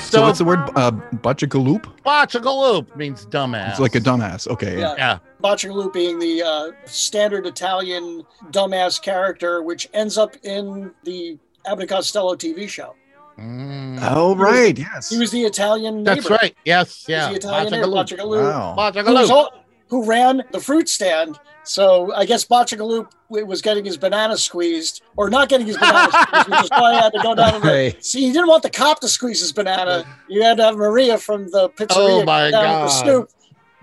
So 0.00 0.22
what's 0.22 0.38
the 0.38 0.44
word? 0.44 0.60
Uh, 0.76 0.92
Bachagaloop? 1.16 1.82
Bachagaloop 2.04 2.94
means 2.96 3.26
dumbass. 3.26 3.70
It's 3.70 3.80
like 3.80 3.94
a 3.94 4.00
dumbass. 4.00 4.46
Okay. 4.48 4.78
Yeah. 4.78 4.94
Yeah. 4.96 5.18
Bacciagaloo 5.42 5.92
being 5.92 6.18
the 6.18 6.42
uh, 6.42 6.70
standard 6.84 7.46
Italian 7.46 8.24
dumbass 8.50 9.00
character, 9.02 9.62
which 9.62 9.88
ends 9.94 10.18
up 10.18 10.36
in 10.44 10.92
the 11.04 11.38
Abbott 11.66 11.82
and 11.82 11.88
Costello 11.90 12.34
TV 12.34 12.68
show. 12.68 12.94
Mm. 13.38 13.98
Oh 14.02 14.36
right. 14.36 14.76
Yes. 14.78 15.08
He 15.10 15.18
was 15.18 15.30
the 15.30 15.42
Italian 15.42 16.02
neighbor. 16.02 16.14
That's 16.16 16.30
right. 16.30 16.54
Yes. 16.64 17.06
He 17.06 17.12
was 17.12 17.18
Yeah. 17.22 17.28
the 17.30 17.36
Italian 17.36 17.70
neighbor, 17.72 17.86
Bachagaloop. 17.86 18.18
Bacciagaloo, 18.18 18.42
Wow. 18.52 18.92
who, 18.92 19.12
was 19.12 19.28
Bachagaloop. 19.28 19.30
all, 19.30 19.64
who 19.88 20.04
ran 20.04 20.42
the 20.52 20.60
fruit 20.60 20.88
stand. 20.88 21.38
So 21.70 22.12
I 22.14 22.24
guess 22.24 22.44
Bacciagaloo 22.44 23.06
was 23.28 23.62
getting 23.62 23.84
his 23.84 23.96
banana 23.96 24.36
squeezed, 24.36 25.02
or 25.16 25.30
not 25.30 25.48
getting 25.48 25.68
his 25.68 25.78
banana 25.78 26.10
squeezed, 26.32 26.48
which 26.50 26.62
is 26.64 26.70
why 26.70 26.94
he 26.94 26.98
had 26.98 27.12
to 27.12 27.20
go 27.22 27.34
down 27.36 27.52
to 27.52 27.60
the. 27.60 27.96
See, 28.00 28.22
he 28.26 28.32
didn't 28.32 28.48
want 28.48 28.64
the 28.64 28.70
cop 28.70 28.98
to 29.02 29.08
squeeze 29.08 29.38
his 29.40 29.52
banana. 29.52 30.04
You 30.28 30.42
had 30.42 30.56
to 30.56 30.64
have 30.64 30.76
Maria 30.76 31.16
from 31.16 31.48
the 31.52 31.68
pizzeria 31.70 32.22
Oh, 32.22 32.24
down 32.24 32.28
at 32.46 32.50
the 32.50 32.50
God. 32.50 32.86
stoop. 32.88 33.30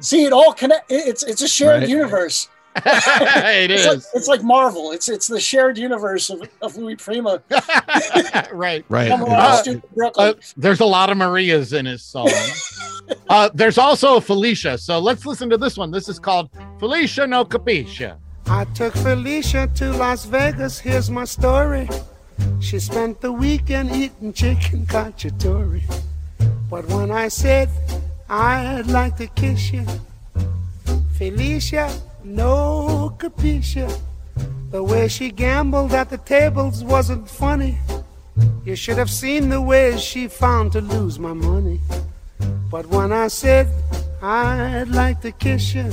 See, 0.01 0.25
it 0.25 0.34
all 0.34 0.51
connect. 0.51 0.91
It's 0.91 1.24
it's 1.24 1.41
a 1.41 1.48
shared 1.48 1.84
Right. 1.84 1.89
universe. 1.89 2.50
it 2.86 3.72
It's 3.72 3.86
is. 3.86 3.88
like, 3.88 4.03
it's 4.15 4.27
like 4.27 4.44
Marvel. 4.44 4.91
It's 4.91 5.08
it's 5.08 5.27
the 5.27 5.39
shared 5.39 5.77
universe 5.77 6.29
of, 6.29 6.41
of 6.62 6.75
Louis 6.75 6.98
Prima. 6.98 7.41
right. 8.51 8.84
Right. 8.89 9.08
Come 9.08 9.24
around 9.24 9.65
yeah. 9.65 10.06
Uh. 10.06 10.12
Uh, 10.17 10.34
there's 10.58 10.82
a 10.82 10.86
lot 10.86 11.10
of 11.10 11.15
Marias 11.15 11.72
in 11.72 11.86
his 11.86 12.03
song. 12.03 12.29
Uh, 13.30 13.50
there's 13.54 13.78
also 13.78 14.20
Felicia. 14.20 14.78
So 14.78 15.00
let's 15.00 15.26
listen 15.26 15.50
to 15.50 15.58
this 15.58 15.78
one. 15.78 15.92
This 15.92 16.10
is 16.10 16.20
called 16.20 16.50
Felicia 16.80 17.28
No 17.28 17.46
Capisce. 17.46 18.18
I 18.48 18.66
took 18.74 18.94
Felicia 18.94 19.68
to 19.76 19.92
Las 19.94 20.26
Vegas. 20.26 20.80
Here's 20.80 21.10
my 21.10 21.26
story. 21.26 21.90
She 22.60 22.80
spent 22.80 23.22
the 23.22 23.32
weekend 23.32 23.92
eating 23.92 24.34
chicken 24.34 24.86
cacciatore. 24.86 25.82
But 26.70 26.86
when 26.88 27.12
I 27.12 27.28
said 27.28 27.70
I'd 28.30 28.88
like 28.88 29.16
to 29.18 29.28
kiss 29.28 29.72
you, 29.72 29.86
Felicia, 31.14 31.90
no 32.26 33.16
capisce. 33.18 34.02
The 34.70 34.84
way 34.84 35.08
she 35.08 35.32
gambled 35.32 35.94
at 35.94 36.10
the 36.10 36.18
tables 36.18 36.84
wasn't 36.84 37.30
funny. 37.30 37.78
You 38.66 38.76
should 38.76 38.98
have 38.98 39.10
seen 39.10 39.48
the 39.48 39.62
way 39.62 39.98
she 39.98 40.28
found 40.28 40.74
to 40.74 40.82
lose 40.82 41.20
my 41.20 41.32
money. 41.32 41.80
But 42.70 42.86
when 42.88 43.12
I 43.12 43.27
said 43.27 43.67
I'd 44.22 44.89
like 44.89 45.22
to 45.22 45.32
kiss 45.32 45.75
you, 45.75 45.91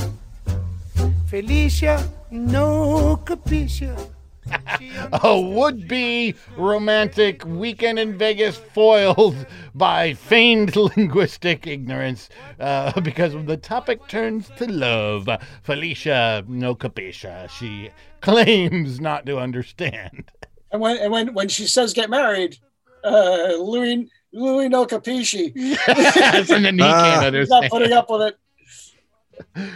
Felicia, 1.26 2.08
no 2.30 3.20
capisce. 3.24 4.10
A 5.22 5.40
would 5.40 5.88
be 5.88 6.34
romantic 6.56 7.44
weekend 7.46 7.98
in 7.98 8.16
Vegas 8.16 8.56
foiled 8.56 9.46
by 9.74 10.14
feigned 10.14 10.76
linguistic 10.96 11.66
ignorance 11.66 12.28
uh, 12.60 12.98
because 13.00 13.32
the 13.46 13.56
topic 13.56 14.06
turns 14.08 14.50
to 14.56 14.66
love. 14.70 15.28
Felicia 15.62 16.44
No 16.46 16.74
Capisce. 16.74 17.50
She 17.50 17.90
claims 18.20 19.00
not 19.00 19.26
to 19.26 19.38
understand. 19.38 20.30
And 20.70 20.80
when 20.80 20.96
and 20.98 21.12
when 21.12 21.34
when 21.34 21.48
she 21.48 21.66
says 21.66 21.92
get 21.92 22.10
married, 22.10 22.58
uh, 23.04 23.52
Louis 23.58 24.08
Louis 24.34 24.68
no 24.68 24.84
capisci. 24.84 25.52
Yes, 25.54 26.50
and 26.50 26.64
then 26.64 26.74
he 26.78 26.84
Ah. 26.84 27.20
can't 27.20 27.34
He's 27.36 27.48
not 27.48 27.70
putting 27.70 27.92
up 27.92 28.10
with 28.10 28.22
it. 28.22 28.38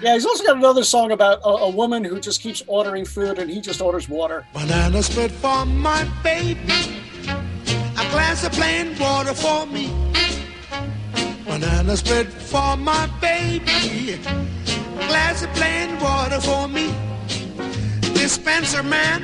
Yeah, 0.02 0.14
he's 0.14 0.26
also 0.26 0.44
got 0.44 0.56
another 0.56 0.82
song 0.84 1.12
about 1.12 1.38
a, 1.44 1.48
a 1.48 1.70
woman 1.70 2.02
who 2.04 2.18
just 2.20 2.40
keeps 2.40 2.62
ordering 2.66 3.04
food 3.04 3.38
and 3.38 3.48
he 3.50 3.60
just 3.60 3.80
orders 3.80 4.08
water. 4.08 4.44
Banana 4.52 5.02
split 5.02 5.30
for 5.30 5.64
my 5.64 6.04
baby. 6.22 7.02
A 7.28 8.04
glass 8.10 8.44
of 8.44 8.52
plain 8.52 8.96
water 8.98 9.34
for 9.34 9.66
me. 9.66 9.92
Banana 11.44 11.96
split 11.96 12.28
for 12.32 12.76
my 12.76 13.06
baby. 13.20 14.14
A 14.14 15.06
glass 15.08 15.42
of 15.42 15.50
plain 15.54 15.98
water 16.00 16.40
for 16.40 16.68
me. 16.68 16.94
Dispenser 18.14 18.82
man, 18.82 19.22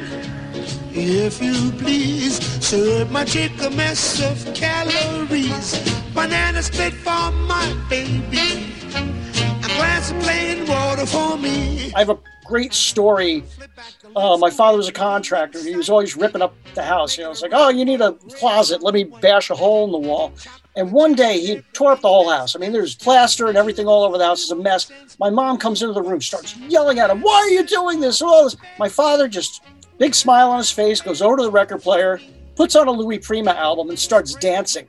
if 0.93 1.43
you 1.43 1.71
please, 1.73 2.39
my 2.73 3.25
chick 3.27 3.53
a 3.61 3.69
mess 3.71 4.23
of 4.23 4.55
calories. 4.55 5.79
Banana 6.15 6.63
split 6.63 6.95
for 6.95 7.31
my 7.31 7.77
baby. 7.91 8.73
A 8.95 9.69
glass 9.77 10.11
of 10.11 10.19
plain 10.21 10.67
water 10.67 11.05
for 11.05 11.37
me. 11.37 11.93
I 11.95 11.99
have 11.99 12.09
a 12.09 12.19
great 12.47 12.73
story. 12.73 13.45
Uh, 14.17 14.39
my 14.39 14.49
father 14.49 14.79
was 14.79 14.89
a 14.89 14.93
contractor. 14.93 15.63
He 15.63 15.77
was 15.77 15.91
always 15.91 16.17
ripping 16.17 16.41
up 16.41 16.55
the 16.75 16.83
house. 16.83 17.19
You 17.19 17.25
know, 17.25 17.33
it's 17.33 17.43
like, 17.43 17.51
oh, 17.53 17.69
you 17.69 17.85
need 17.85 18.01
a 18.01 18.13
closet. 18.39 18.83
Let 18.83 18.95
me 18.95 19.05
bash 19.05 19.51
a 19.51 19.55
hole 19.55 19.85
in 19.85 19.93
the 19.93 19.99
wall. 19.99 20.33
And 20.75 20.91
one 20.91 21.15
day 21.15 21.41
he 21.41 21.61
tore 21.75 21.93
up 21.93 22.01
the 22.01 22.09
whole 22.09 22.31
house. 22.31 22.57
I 22.57 22.61
mean, 22.61 22.73
there's 22.73 22.95
plaster 22.95 23.49
and 23.49 23.59
everything 23.59 23.87
all 23.87 24.05
over 24.05 24.17
the 24.17 24.25
house. 24.25 24.41
It's 24.41 24.51
a 24.51 24.57
mess. 24.57 24.91
My 25.21 25.29
mom 25.29 25.59
comes 25.59 25.83
into 25.83 25.93
the 25.93 26.03
room, 26.03 26.23
starts 26.23 26.57
yelling 26.57 26.99
at 26.99 27.11
him, 27.11 27.21
Why 27.21 27.35
are 27.35 27.51
you 27.51 27.67
doing 27.67 28.01
this? 28.01 28.23
All 28.23 28.45
this. 28.45 28.57
My 28.79 28.89
father 28.89 29.29
just, 29.29 29.63
big 29.99 30.15
smile 30.15 30.51
on 30.51 30.59
his 30.59 30.71
face, 30.71 31.03
goes 31.03 31.21
over 31.21 31.37
to 31.37 31.43
the 31.43 31.51
record 31.51 31.83
player, 31.83 32.21
puts 32.57 32.77
on 32.77 32.89
a 32.89 32.91
Louis 32.91 33.19
Prima 33.19 33.53
album, 33.53 33.89
and 33.91 33.99
starts 33.99 34.35
dancing. 34.35 34.87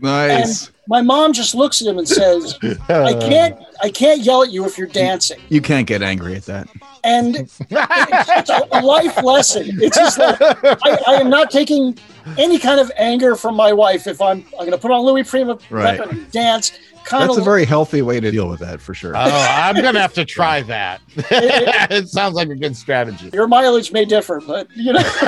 Nice. 0.00 0.66
And 0.66 0.74
my 0.86 1.02
mom 1.02 1.32
just 1.32 1.54
looks 1.54 1.82
at 1.82 1.88
him 1.88 1.98
and 1.98 2.08
says, 2.08 2.56
I 2.88 3.14
can't, 3.20 3.58
I 3.82 3.90
can't 3.90 4.20
yell 4.20 4.42
at 4.42 4.50
you 4.50 4.64
if 4.64 4.78
you're 4.78 4.86
dancing. 4.86 5.38
You 5.48 5.60
can't 5.60 5.86
get 5.86 6.02
angry 6.02 6.34
at 6.36 6.44
that. 6.46 6.68
And 7.04 7.36
it's 7.70 8.50
a 8.50 8.80
life 8.82 9.22
lesson. 9.22 9.66
It's 9.82 9.96
just 9.96 10.18
like 10.18 10.40
I, 10.40 10.98
I 11.08 11.14
am 11.14 11.28
not 11.30 11.50
taking 11.50 11.98
any 12.36 12.58
kind 12.58 12.78
of 12.80 12.90
anger 12.96 13.34
from 13.36 13.54
my 13.56 13.72
wife 13.72 14.06
if 14.06 14.20
I'm 14.22 14.44
I'm 14.54 14.66
going 14.66 14.72
to 14.72 14.78
put 14.78 14.90
on 14.90 15.00
Louis 15.04 15.24
Prima 15.24 15.58
Right. 15.70 15.98
and 16.00 16.30
dance. 16.30 16.78
Kind 17.08 17.22
That's 17.24 17.36
of 17.38 17.42
a 17.42 17.44
very 17.44 17.64
healthy 17.64 18.02
way 18.02 18.20
to 18.20 18.30
deal 18.30 18.48
with 18.48 18.60
that 18.60 18.80
for 18.80 18.92
sure. 18.94 19.16
Oh, 19.16 19.20
I'm 19.20 19.76
gonna 19.76 20.00
have 20.00 20.12
to 20.14 20.24
try 20.36 20.60
that. 20.62 21.00
it 21.16 22.08
sounds 22.08 22.34
like 22.34 22.48
a 22.50 22.54
good 22.56 22.76
strategy. 22.76 23.30
your 23.32 23.46
mileage 23.48 23.92
may 23.92 24.04
differ, 24.04 24.40
but 24.46 24.68
you 24.76 24.92
know, 24.92 25.00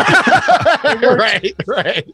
right, 1.17 1.55
right. 1.67 2.11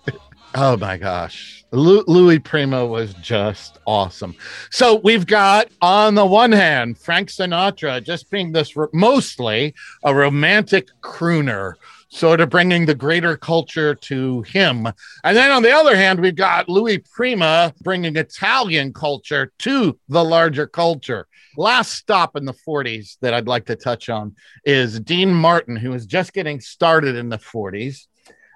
Oh 0.54 0.76
my 0.76 0.96
gosh. 0.96 1.64
Lu- 1.72 2.04
Louis 2.06 2.38
Prima 2.38 2.86
was 2.86 3.12
just 3.14 3.78
awesome. 3.86 4.34
So 4.70 4.94
we've 5.02 5.26
got, 5.26 5.68
on 5.82 6.14
the 6.14 6.24
one 6.24 6.52
hand, 6.52 6.96
Frank 6.96 7.28
Sinatra 7.28 8.02
just 8.02 8.30
being 8.30 8.52
this 8.52 8.76
ro- 8.76 8.88
mostly 8.94 9.74
a 10.04 10.14
romantic 10.14 10.88
crooner, 11.02 11.74
sort 12.16 12.40
of 12.40 12.48
bringing 12.48 12.86
the 12.86 12.94
greater 12.94 13.36
culture 13.36 13.94
to 13.94 14.40
him. 14.42 14.86
And 15.22 15.36
then 15.36 15.50
on 15.50 15.62
the 15.62 15.70
other 15.70 15.94
hand, 15.94 16.18
we've 16.18 16.34
got 16.34 16.66
Louis 16.66 16.98
Prima 16.98 17.74
bringing 17.82 18.16
Italian 18.16 18.94
culture 18.94 19.52
to 19.58 19.98
the 20.08 20.24
larger 20.24 20.66
culture. 20.66 21.28
Last 21.58 21.92
stop 21.92 22.34
in 22.34 22.46
the 22.46 22.54
40s 22.54 23.18
that 23.20 23.34
I'd 23.34 23.46
like 23.46 23.66
to 23.66 23.76
touch 23.76 24.08
on 24.08 24.34
is 24.64 24.98
Dean 25.00 25.32
Martin, 25.32 25.76
who 25.76 25.90
was 25.90 26.06
just 26.06 26.32
getting 26.32 26.58
started 26.58 27.16
in 27.16 27.28
the 27.28 27.38
40s. 27.38 28.06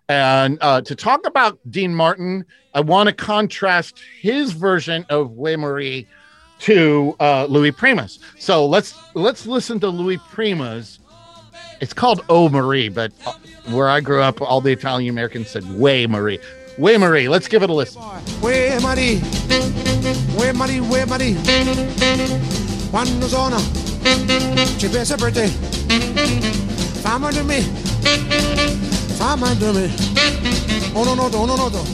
And 0.08 0.56
uh, 0.62 0.80
to 0.80 0.94
talk 0.94 1.26
about 1.26 1.58
Dean 1.70 1.94
Martin, 1.94 2.46
I 2.72 2.80
want 2.80 3.08
to 3.08 3.14
contrast 3.14 4.00
his 4.20 4.52
version 4.52 5.04
of 5.10 5.32
We 5.32 5.56
Marie 5.56 6.06
to 6.60 7.14
uh, 7.20 7.44
Louis 7.44 7.72
Prima's. 7.72 8.20
So 8.38 8.64
let's 8.66 8.94
let's 9.14 9.46
listen 9.46 9.80
to 9.80 9.88
Louis 9.88 10.18
Prima's. 10.30 10.99
It's 11.80 11.94
called 11.94 12.22
Oh 12.28 12.48
Marie, 12.48 12.90
but 12.90 13.12
uh, 13.26 13.32
where 13.70 13.88
I 13.88 14.00
grew 14.00 14.20
up, 14.20 14.42
all 14.42 14.60
the 14.60 14.70
Italian 14.72 15.10
Americans 15.14 15.48
said 15.48 15.64
Way 15.78 16.06
Marie. 16.06 16.38
Way 16.76 16.98
Marie. 16.98 17.28
Let's 17.28 17.48
give 17.48 17.62
it 17.62 17.70
a 17.70 17.72
listen. 17.72 18.02
Way 18.42 18.78
Marie, 18.82 19.20
Way 20.38 20.52
Marie, 20.52 20.80
Way 20.80 21.04
Marie, 21.06 21.36
quando 22.90 23.26
sono 23.28 23.58
ci 24.78 24.88
pensa 24.88 25.16
per 25.16 25.32
te, 25.32 25.46
fammi 27.02 27.30
di 27.32 27.42
me, 27.42 27.60
fammi 29.16 29.56
di 29.56 29.64
me, 29.72 29.90
uno 30.94 31.14
noto, 31.14 31.40
uno 31.40 31.54
noto, 31.54 31.84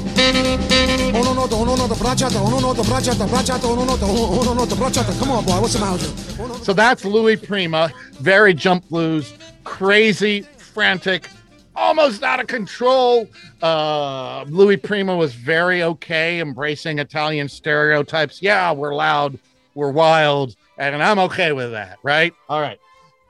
uno 1.13 1.33
noto, 1.33 1.57
uno 1.57 1.75
noto, 1.75 1.95
bracciata, 1.95 2.41
uno 2.41 2.61
noto, 2.61 2.83
bracciata, 2.83 3.25
bracciata, 3.25 3.67
uno 3.67 3.85
noto, 3.85 4.07
uno 4.07 4.53
noto, 4.53 4.77
bracciata, 4.77 5.13
come 5.19 5.33
on 5.33 5.45
boy, 5.45 5.59
what's 5.59 5.73
the 5.75 5.81
matter? 5.81 6.65
So 6.65 6.73
that's 6.73 7.05
Louis 7.05 7.39
Prima, 7.41 7.91
very 8.21 8.55
jump 8.55 8.89
blues, 8.89 9.33
crazy, 9.67 10.43
frantic, 10.57 11.29
almost 11.75 12.23
out 12.23 12.41
of 12.41 12.47
control. 12.47 13.29
Uh, 13.61 14.45
Louis 14.49 14.79
Prima 14.79 15.15
was 15.15 15.35
very 15.35 15.83
okay, 15.83 16.41
embracing 16.41 16.99
Italian 16.99 17.49
stereotypes. 17.49 18.41
Yeah, 18.41 18.73
we're 18.73 18.95
loud, 18.95 19.39
we're 19.75 19.91
wild, 19.91 20.57
and 20.79 21.03
I'm 21.03 21.19
okay 21.19 21.53
with 21.53 21.73
that, 21.73 21.99
right? 22.03 22.33
All 22.49 22.61
right. 22.61 22.79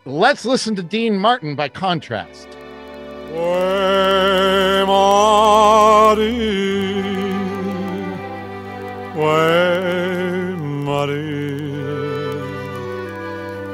Let's 0.05 0.45
listen 0.45 0.77
to 0.77 0.83
Dean 0.85 1.19
Martin 1.19 1.57
by 1.57 1.69
contrast. 1.69 2.47
Marie, 10.87 11.33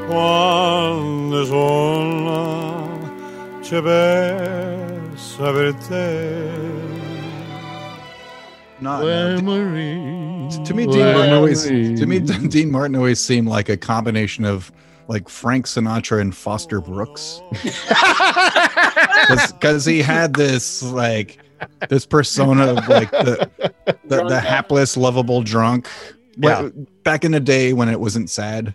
quando 0.08 1.11
sono 1.44 3.00
ci 3.62 3.80
pensa 3.80 5.52
per 5.52 5.74
te. 5.88 6.60
Not, 8.80 9.04
Way 9.04 9.36
to 9.36 10.74
me, 10.74 10.86
Dean 10.86 10.96
Way 10.98 11.12
Martin 11.14 11.32
always 11.34 11.64
to 11.64 12.06
me 12.06 12.18
Dean 12.18 12.70
Martin 12.70 12.96
always 12.96 13.20
seemed 13.20 13.46
like 13.46 13.68
a 13.68 13.76
combination 13.76 14.44
of 14.44 14.72
like 15.06 15.28
Frank 15.28 15.66
Sinatra 15.66 16.20
and 16.20 16.34
Foster 16.34 16.80
Brooks 16.80 17.40
because 19.52 19.84
he 19.84 20.02
had 20.02 20.34
this 20.34 20.82
like 20.82 21.38
this 21.88 22.04
persona 22.06 22.74
of 22.74 22.88
like 22.88 23.10
the 23.12 23.48
the, 24.06 24.24
the 24.24 24.40
hapless, 24.40 24.96
lovable 24.96 25.42
drunk. 25.42 25.88
Yeah. 26.36 26.62
Well, 26.62 26.72
back 27.04 27.24
in 27.24 27.32
the 27.32 27.40
day 27.40 27.72
when 27.72 27.88
it 27.88 28.00
wasn't 28.00 28.30
sad. 28.30 28.74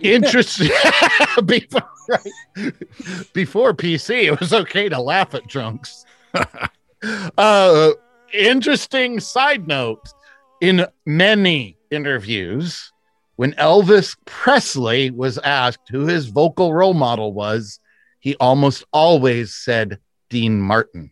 Interesting. 0.00 0.70
before, 1.44 1.90
right. 2.08 2.72
before 3.32 3.74
PC, 3.74 4.24
it 4.24 4.40
was 4.40 4.52
okay 4.52 4.88
to 4.88 5.00
laugh 5.00 5.34
at 5.34 5.46
drunks. 5.46 6.04
uh, 7.38 7.90
interesting 8.32 9.20
side 9.20 9.66
note 9.66 10.08
in 10.60 10.86
many 11.04 11.76
interviews, 11.90 12.92
when 13.36 13.52
Elvis 13.54 14.16
Presley 14.24 15.10
was 15.10 15.38
asked 15.38 15.88
who 15.90 16.06
his 16.06 16.26
vocal 16.26 16.72
role 16.72 16.94
model 16.94 17.32
was, 17.32 17.80
he 18.20 18.36
almost 18.36 18.84
always 18.92 19.54
said 19.54 19.98
Dean 20.30 20.60
Martin. 20.60 21.10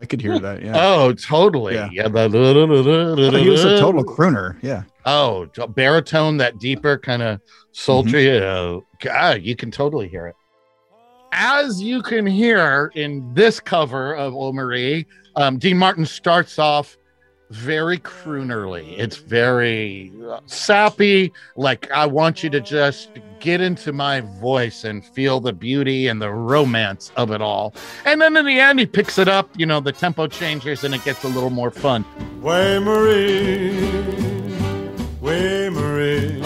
I 0.00 0.06
could 0.06 0.20
hear 0.20 0.38
that. 0.38 0.62
Yeah. 0.62 0.72
Oh, 0.76 1.12
totally. 1.12 1.74
Yeah. 1.74 1.90
Yeah. 1.92 2.08
He 2.08 3.50
was 3.50 3.64
a 3.64 3.78
total 3.78 4.04
crooner. 4.04 4.56
Yeah. 4.62 4.84
Oh, 5.06 5.46
baritone, 5.68 6.36
that 6.38 6.58
deeper 6.58 6.98
kind 6.98 7.22
of 7.22 7.40
sultry. 7.72 8.24
Mm-hmm. 8.24 8.78
uh, 8.78 8.80
God, 9.00 9.42
you 9.42 9.56
can 9.56 9.70
totally 9.70 10.08
hear 10.08 10.26
it. 10.26 10.36
As 11.32 11.80
you 11.80 12.02
can 12.02 12.26
hear 12.26 12.90
in 12.94 13.32
this 13.34 13.60
cover 13.60 14.14
of 14.14 14.34
O 14.34 14.52
Marie, 14.52 15.06
um, 15.36 15.58
Dean 15.58 15.78
Martin 15.78 16.04
starts 16.04 16.58
off 16.58 16.96
very 17.50 17.98
croonerly. 17.98 18.96
It's 18.96 19.16
very 19.16 20.12
uh, 20.24 20.40
sappy. 20.46 21.32
Like, 21.56 21.90
I 21.90 22.06
want 22.06 22.44
you 22.44 22.50
to 22.50 22.60
just 22.60 23.10
get 23.40 23.60
into 23.60 23.92
my 23.92 24.20
voice 24.20 24.84
and 24.84 25.04
feel 25.04 25.40
the 25.40 25.52
beauty 25.52 26.06
and 26.06 26.22
the 26.22 26.30
romance 26.30 27.10
of 27.16 27.32
it 27.32 27.42
all. 27.42 27.74
And 28.04 28.20
then 28.20 28.36
in 28.36 28.46
the 28.46 28.60
end, 28.60 28.78
he 28.78 28.86
picks 28.86 29.18
it 29.18 29.26
up. 29.26 29.50
You 29.56 29.66
know, 29.66 29.80
the 29.80 29.92
tempo 29.92 30.28
changes 30.28 30.84
and 30.84 30.94
it 30.94 31.02
gets 31.04 31.24
a 31.24 31.28
little 31.28 31.50
more 31.50 31.72
fun. 31.72 32.04
Way 32.40 32.78
Marie, 32.78 34.39
way 35.30 35.68
Marie, 35.68 36.42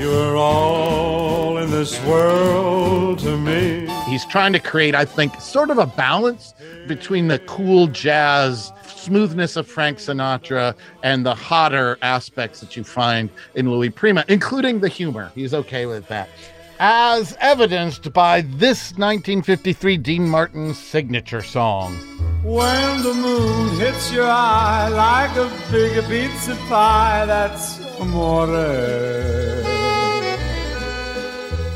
you're 0.00 0.36
all 0.36 1.58
in 1.58 1.70
this 1.70 2.04
world 2.04 3.20
to 3.20 3.36
me. 3.36 3.86
he's 4.08 4.26
trying 4.26 4.52
to 4.52 4.58
create, 4.58 4.96
I 4.96 5.04
think, 5.04 5.40
sort 5.40 5.70
of 5.70 5.78
a 5.78 5.86
balance 5.86 6.54
between 6.88 7.28
the 7.28 7.38
cool 7.40 7.86
jazz 7.86 8.72
smoothness 8.84 9.54
of 9.56 9.68
Frank 9.68 9.98
Sinatra 9.98 10.74
and 11.04 11.24
the 11.24 11.36
hotter 11.36 11.96
aspects 12.02 12.58
that 12.60 12.76
you 12.76 12.82
find 12.82 13.30
in 13.54 13.70
Louis 13.70 13.90
Prima, 13.90 14.24
including 14.26 14.80
the 14.80 14.88
humor. 14.88 15.30
He's 15.36 15.54
okay 15.54 15.86
with 15.86 16.08
that. 16.08 16.28
As 16.80 17.36
evidenced 17.40 18.12
by 18.12 18.40
this 18.40 18.90
1953 18.96 19.96
Dean 19.98 20.28
Martin 20.28 20.74
signature 20.74 21.42
song. 21.42 21.96
When 22.42 23.02
the 23.02 23.12
moon 23.12 23.78
hits 23.78 24.10
your 24.10 24.26
eye 24.26 24.88
like 24.88 25.36
a 25.36 25.52
big 25.70 26.02
pizza 26.08 26.56
pie, 26.70 27.26
that's 27.26 27.78
amore. 28.00 28.46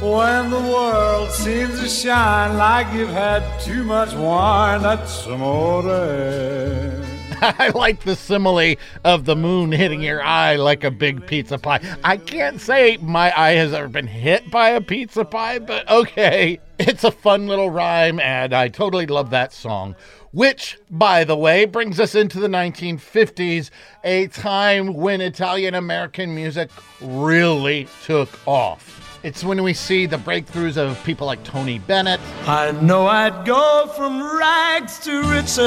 When 0.01 0.51
the 0.51 0.61
world 0.61 1.31
seems 1.33 1.81
to 1.81 1.89
shine 1.89 2.57
like 2.57 2.91
you've 2.95 3.11
had 3.11 3.43
too 3.61 3.85
much 3.85 4.15
wine, 4.15 4.81
that's 4.81 5.27
amore. 5.27 5.83
I 7.43 7.71
like 7.75 8.03
the 8.05 8.17
simile 8.17 8.77
of 9.05 9.27
the 9.27 9.37
moon 9.37 9.71
hitting 9.71 10.01
your 10.01 10.23
eye 10.23 10.57
like 10.57 10.83
a 10.83 10.91
big 10.91 11.27
pizza 11.27 11.59
pie. 11.59 11.81
I 12.03 12.17
can't 12.17 12.59
say 12.59 12.97
my 13.03 13.39
eye 13.39 13.53
has 13.53 13.75
ever 13.75 13.89
been 13.89 14.07
hit 14.07 14.51
by 14.51 14.71
a 14.71 14.81
pizza 14.81 15.27
pie, 15.27 15.59
but 15.59 15.91
okay. 15.91 16.59
It's 16.79 17.05
a 17.05 17.13
fun 17.13 17.47
little 17.47 17.71
rhyme, 17.71 18.19
and 18.19 18.53
I 18.53 18.69
totally 18.69 19.07
love 19.07 19.31
that 19.31 19.53
song. 19.53 19.95
Which, 20.35 20.79
by 20.91 21.23
the 21.23 21.37
way, 21.37 21.65
brings 21.65 22.01
us 22.01 22.17
into 22.17 22.41
the 22.41 22.49
1950s, 22.49 23.71
a 24.03 24.27
time 24.27 24.95
when 24.95 25.21
Italian 25.21 25.77
American 25.77 26.35
music 26.35 26.71
really 27.01 27.87
took 28.03 28.29
off. 28.45 29.21
It's 29.23 29.45
when 29.45 29.63
we 29.63 29.75
see 29.75 30.07
the 30.07 30.17
breakthroughs 30.17 30.77
of 30.77 31.01
people 31.05 31.29
like 31.29 31.45
Tony 31.45 31.79
Bennett, 31.79 32.19
I 32.49 32.73
know 32.73 33.07
I'd 33.07 33.47
go 33.47 33.87
from 33.97 34.21
rags 34.37 34.99
to 35.05 35.23
riches. 35.23 35.61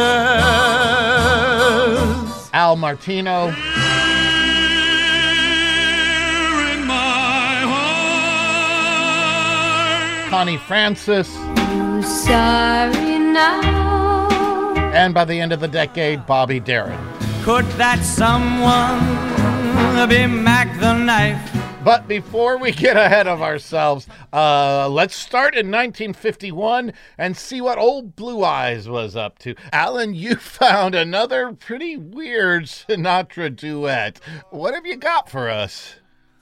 Al 2.52 2.76
Martino, 2.76 3.48
in 3.48 3.54
my 6.86 7.62
heart. 10.24 10.30
Connie 10.30 10.58
Francis, 10.58 11.34
Sorry 12.26 13.18
now. 13.18 14.07
And 14.98 15.14
by 15.14 15.26
the 15.26 15.40
end 15.40 15.54
of 15.54 15.60
the 15.60 15.68
decade, 15.68 16.26
Bobby 16.26 16.60
Darin. 16.60 16.98
Could 17.44 17.66
that 17.78 18.04
someone 18.04 19.00
be 20.10 20.26
Mack 20.26 20.80
the 20.80 20.98
Knife? 20.98 21.84
But 21.84 22.08
before 22.08 22.58
we 22.58 22.72
get 22.72 22.98
ahead 22.98 23.28
of 23.28 23.44
ourselves, 23.44 24.08
uh, 24.34 24.90
let's 24.90 25.16
start 25.16 25.54
in 25.54 25.68
1951 25.68 26.94
and 27.20 27.38
see 27.38 27.62
what 27.62 27.78
old 27.78 28.16
Blue 28.16 28.44
Eyes 28.44 28.90
was 28.90 29.16
up 29.16 29.38
to. 29.40 29.54
Alan, 29.72 30.16
you 30.16 30.36
found 30.38 30.96
another 30.96 31.54
pretty 31.54 31.96
weird 31.96 32.64
Sinatra 32.64 33.56
duet. 33.56 34.20
What 34.50 34.74
have 34.74 34.88
you 34.88 34.96
got 34.96 35.30
for 35.30 35.48
us? 35.48 35.98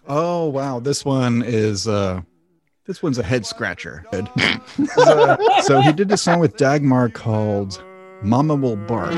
Oh 0.08 0.46
wow, 0.46 0.80
this 0.80 1.04
one 1.04 1.44
is 1.46 1.90
uh 1.90 2.22
this 2.86 3.04
one's 3.04 3.18
a 3.18 3.24
head 3.24 3.46
scratcher. 3.46 4.06
Uh, 4.98 5.62
so 5.62 5.80
he 5.82 5.92
did 5.92 6.12
a 6.12 6.18
song 6.18 6.40
with 6.40 6.58
Dagmar 6.58 7.10
called 7.10 7.84
Mama 8.22 8.56
Will 8.56 8.76
Bark. 8.76 9.14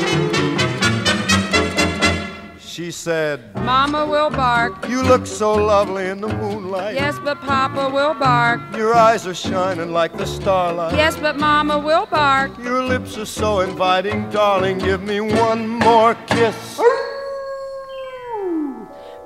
She 2.78 2.92
said, 2.92 3.56
Mama 3.56 4.06
will 4.06 4.30
bark. 4.30 4.88
You 4.88 5.02
look 5.02 5.26
so 5.26 5.56
lovely 5.56 6.06
in 6.10 6.22
the 6.22 6.28
moonlight. 6.28 6.94
Yes, 6.94 7.18
but 7.24 7.40
Papa 7.42 7.90
will 7.90 8.14
bark. 8.14 8.62
Your 8.76 8.94
eyes 8.94 9.26
are 9.26 9.34
shining 9.34 9.92
like 9.92 10.16
the 10.16 10.28
starlight. 10.28 10.94
Yes, 10.94 11.18
but 11.18 11.40
Mama 11.40 11.80
will 11.80 12.06
bark. 12.06 12.56
Your 12.60 12.84
lips 12.84 13.18
are 13.18 13.26
so 13.26 13.62
inviting, 13.62 14.30
darling. 14.30 14.78
Give 14.78 15.02
me 15.02 15.22
one 15.22 15.68
more 15.68 16.14
kiss. 16.28 16.80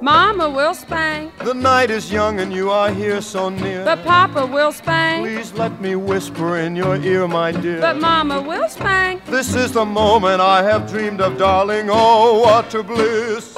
Mama 0.02 0.50
will 0.50 0.74
spank. 0.74 1.38
The 1.38 1.54
night 1.54 1.92
is 1.92 2.12
young 2.12 2.40
and 2.40 2.52
you 2.52 2.72
are 2.72 2.92
here 2.92 3.22
so 3.22 3.50
near. 3.50 3.86
But 3.86 4.04
Papa 4.04 4.48
will 4.48 4.72
spank. 4.72 5.24
Please 5.24 5.54
let 5.54 5.80
me 5.80 5.96
whisper 5.96 6.58
in 6.58 6.76
your 6.76 6.96
ear, 6.96 7.28
my 7.28 7.52
dear. 7.52 7.80
But 7.80 7.98
Mama 7.98 8.42
will 8.42 8.68
spank. 8.68 9.24
This 9.26 9.54
is 9.54 9.74
the 9.74 9.86
moment 9.86 10.42
I 10.42 10.64
have 10.64 10.90
dreamed 10.90 11.22
of, 11.22 11.38
darling. 11.38 11.88
Oh, 11.92 12.42
what 12.42 12.74
a 12.74 12.82
bliss. 12.82 13.56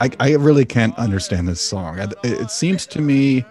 I, 0.00 0.10
I 0.18 0.30
really 0.36 0.64
can't 0.64 0.96
understand 0.96 1.46
this 1.46 1.60
song. 1.60 1.98
It, 1.98 2.14
it 2.24 2.50
seems 2.50 2.86
to 2.86 3.00
me, 3.02 3.44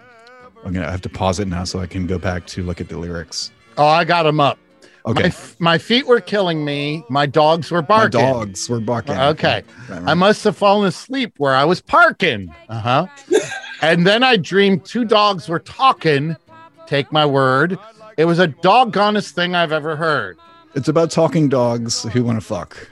I'm 0.64 0.72
gonna 0.72 0.90
have 0.90 1.02
to 1.02 1.08
pause 1.08 1.38
it 1.38 1.46
now 1.46 1.62
so 1.62 1.78
I 1.78 1.86
can 1.86 2.08
go 2.08 2.18
back 2.18 2.48
to 2.48 2.64
look 2.64 2.80
at 2.80 2.88
the 2.88 2.98
lyrics. 2.98 3.52
Oh, 3.78 3.86
I 3.86 4.02
got 4.02 4.24
them 4.24 4.40
up. 4.40 4.58
Okay, 5.04 5.22
My, 5.22 5.26
f- 5.28 5.56
my 5.58 5.78
feet 5.78 6.06
were 6.06 6.20
killing 6.20 6.64
me. 6.64 7.04
My 7.08 7.26
dogs 7.26 7.70
were 7.70 7.82
my 7.82 7.86
barking. 7.88 8.20
dogs 8.20 8.68
were 8.68 8.80
barking. 8.80 9.18
Okay. 9.18 9.62
Right, 9.88 9.98
right. 10.00 10.08
I 10.08 10.14
must 10.14 10.44
have 10.44 10.56
fallen 10.56 10.86
asleep 10.86 11.34
where 11.38 11.54
I 11.54 11.64
was 11.64 11.80
parking. 11.80 12.54
Uh 12.68 12.80
huh. 12.80 13.06
and 13.82 14.06
then 14.06 14.22
I 14.22 14.36
dreamed 14.36 14.84
two 14.84 15.04
dogs 15.04 15.48
were 15.48 15.58
talking. 15.58 16.36
Take 16.86 17.10
my 17.10 17.26
word. 17.26 17.78
It 18.16 18.26
was 18.26 18.38
a 18.38 18.48
doggonest 18.48 19.32
thing 19.32 19.54
I've 19.54 19.72
ever 19.72 19.96
heard. 19.96 20.38
It's 20.74 20.88
about 20.88 21.10
talking 21.10 21.48
dogs 21.48 22.04
who 22.04 22.24
want 22.24 22.40
to 22.40 22.46
fuck. 22.46 22.88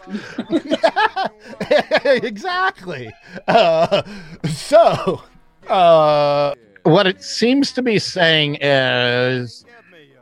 exactly. 2.04 3.10
Uh, 3.48 4.02
so, 4.48 5.22
uh, 5.68 6.54
what 6.82 7.06
it 7.06 7.22
seems 7.22 7.72
to 7.72 7.82
be 7.82 7.98
saying 7.98 8.58
is 8.60 9.64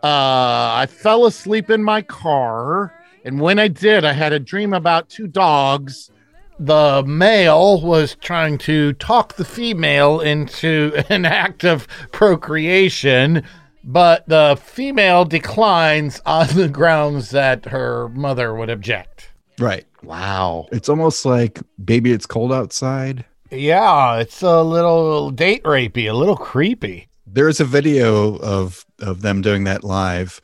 uh, 0.03 0.75
I 0.75 0.87
fell 0.89 1.27
asleep 1.27 1.71
in 1.71 1.83
my 1.83 2.03
car. 2.03 2.95
And 3.25 3.41
when 3.41 3.59
I 3.59 3.69
did, 3.69 4.05
I 4.05 4.13
had 4.13 4.33
a 4.33 4.39
dream 4.39 4.73
about 4.73 5.09
two 5.09 5.27
dogs. 5.27 6.11
The 6.59 7.05
male 7.07 7.81
was 7.81 8.17
trying 8.17 8.59
to 8.59 8.93
talk 8.95 9.35
the 9.35 9.45
female 9.45 10.21
into 10.21 10.93
an 11.09 11.25
act 11.25 11.65
of 11.65 11.87
procreation, 12.13 13.45
but 13.85 14.29
the 14.29 14.59
female 14.61 15.25
declines 15.25 16.21
on 16.27 16.49
the 16.49 16.69
grounds 16.69 17.31
that 17.31 17.67
her 17.67 18.09
mother 18.11 18.55
would 18.55 18.71
object. 18.71 19.31
Right. 19.59 19.87
Wow. 20.03 20.67
It's 20.73 20.89
almost 20.89 21.25
like 21.25 21.61
baby, 21.83 22.13
it's 22.13 22.27
cold 22.27 22.53
outside. 22.53 23.25
Yeah, 23.51 24.19
it's 24.19 24.43
a 24.43 24.63
little 24.63 25.31
date 25.31 25.65
rapey, 25.65 26.09
a 26.09 26.13
little 26.13 26.37
creepy. 26.37 27.08
There's 27.33 27.61
a 27.61 27.65
video 27.65 28.37
of 28.39 28.85
of 29.01 29.23
them 29.23 29.43
doing 29.43 29.65
that 29.65 29.85
live, 29.85 30.41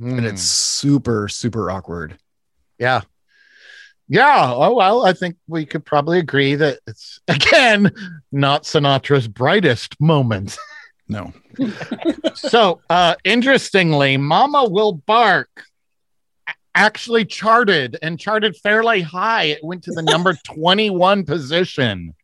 and 0.00 0.20
Hmm. 0.20 0.26
it's 0.26 0.42
super 0.42 1.28
super 1.28 1.70
awkward. 1.70 2.18
yeah. 2.78 3.02
Yeah. 4.06 4.52
Oh, 4.54 4.74
well, 4.74 5.06
I 5.06 5.14
think 5.14 5.36
we 5.48 5.64
could 5.64 5.82
probably 5.86 6.18
agree 6.18 6.56
that 6.56 6.78
it's, 6.86 7.20
again, 7.28 7.90
not 8.30 8.64
Sinatra's 8.64 9.26
brightest 9.28 9.98
moment. 9.98 10.58
No, 11.08 11.32
so, 12.34 12.80
uh, 12.90 13.14
interestingly, 13.24 14.18
Mama 14.18 14.68
Will 14.68 14.92
Bark 14.92 15.48
actually 16.74 17.24
charted 17.24 17.96
and 18.02 18.18
charted 18.20 18.56
fairly 18.56 19.00
high. 19.00 19.44
It 19.44 19.64
went 19.64 19.84
to 19.84 19.92
the 19.92 20.02
number 20.02 20.34
21 20.44 21.24
position, 21.24 22.14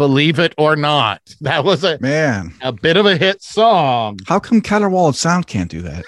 believe 0.00 0.38
it 0.38 0.54
or 0.56 0.76
not. 0.76 1.20
That 1.42 1.64
was 1.64 1.84
a, 1.84 1.98
man, 2.00 2.54
a 2.62 2.70
bit 2.70 2.96
of 2.96 3.06
a 3.06 3.16
hit 3.16 3.42
song. 3.42 4.18
how 4.26 4.38
come 4.38 4.60
Caterwaul 4.60 5.08
of 5.08 5.16
Sound 5.16 5.46
can't 5.46 5.70
do 5.70 5.82
that? 5.82 6.04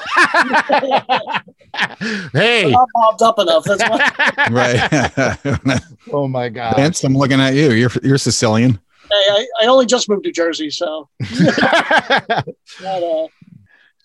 hey. 2.33 2.71
Not 2.71 2.89
bobbed 2.95 3.23
up 3.23 3.39
enough. 3.39 3.65
That's 3.65 3.83
why. 3.83 4.49
right. 4.51 5.81
Oh 6.13 6.29
my 6.29 6.49
God. 6.49 6.77
Vance, 6.77 7.03
I'm 7.03 7.17
looking 7.17 7.41
at 7.41 7.55
you. 7.55 7.73
You're 7.73 7.91
you're 8.03 8.19
Sicilian. 8.19 8.73
Hey, 9.11 9.25
I, 9.31 9.47
I 9.63 9.67
only 9.67 9.87
just 9.87 10.09
moved 10.09 10.25
to 10.25 10.33
Jersey, 10.33 10.71
so 10.71 11.09
not, 11.21 12.43
uh, 12.85 13.27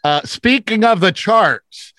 Uh, 0.03 0.21
speaking 0.23 0.83
of 0.83 1.01
the 1.01 1.11
charts, 1.11 1.93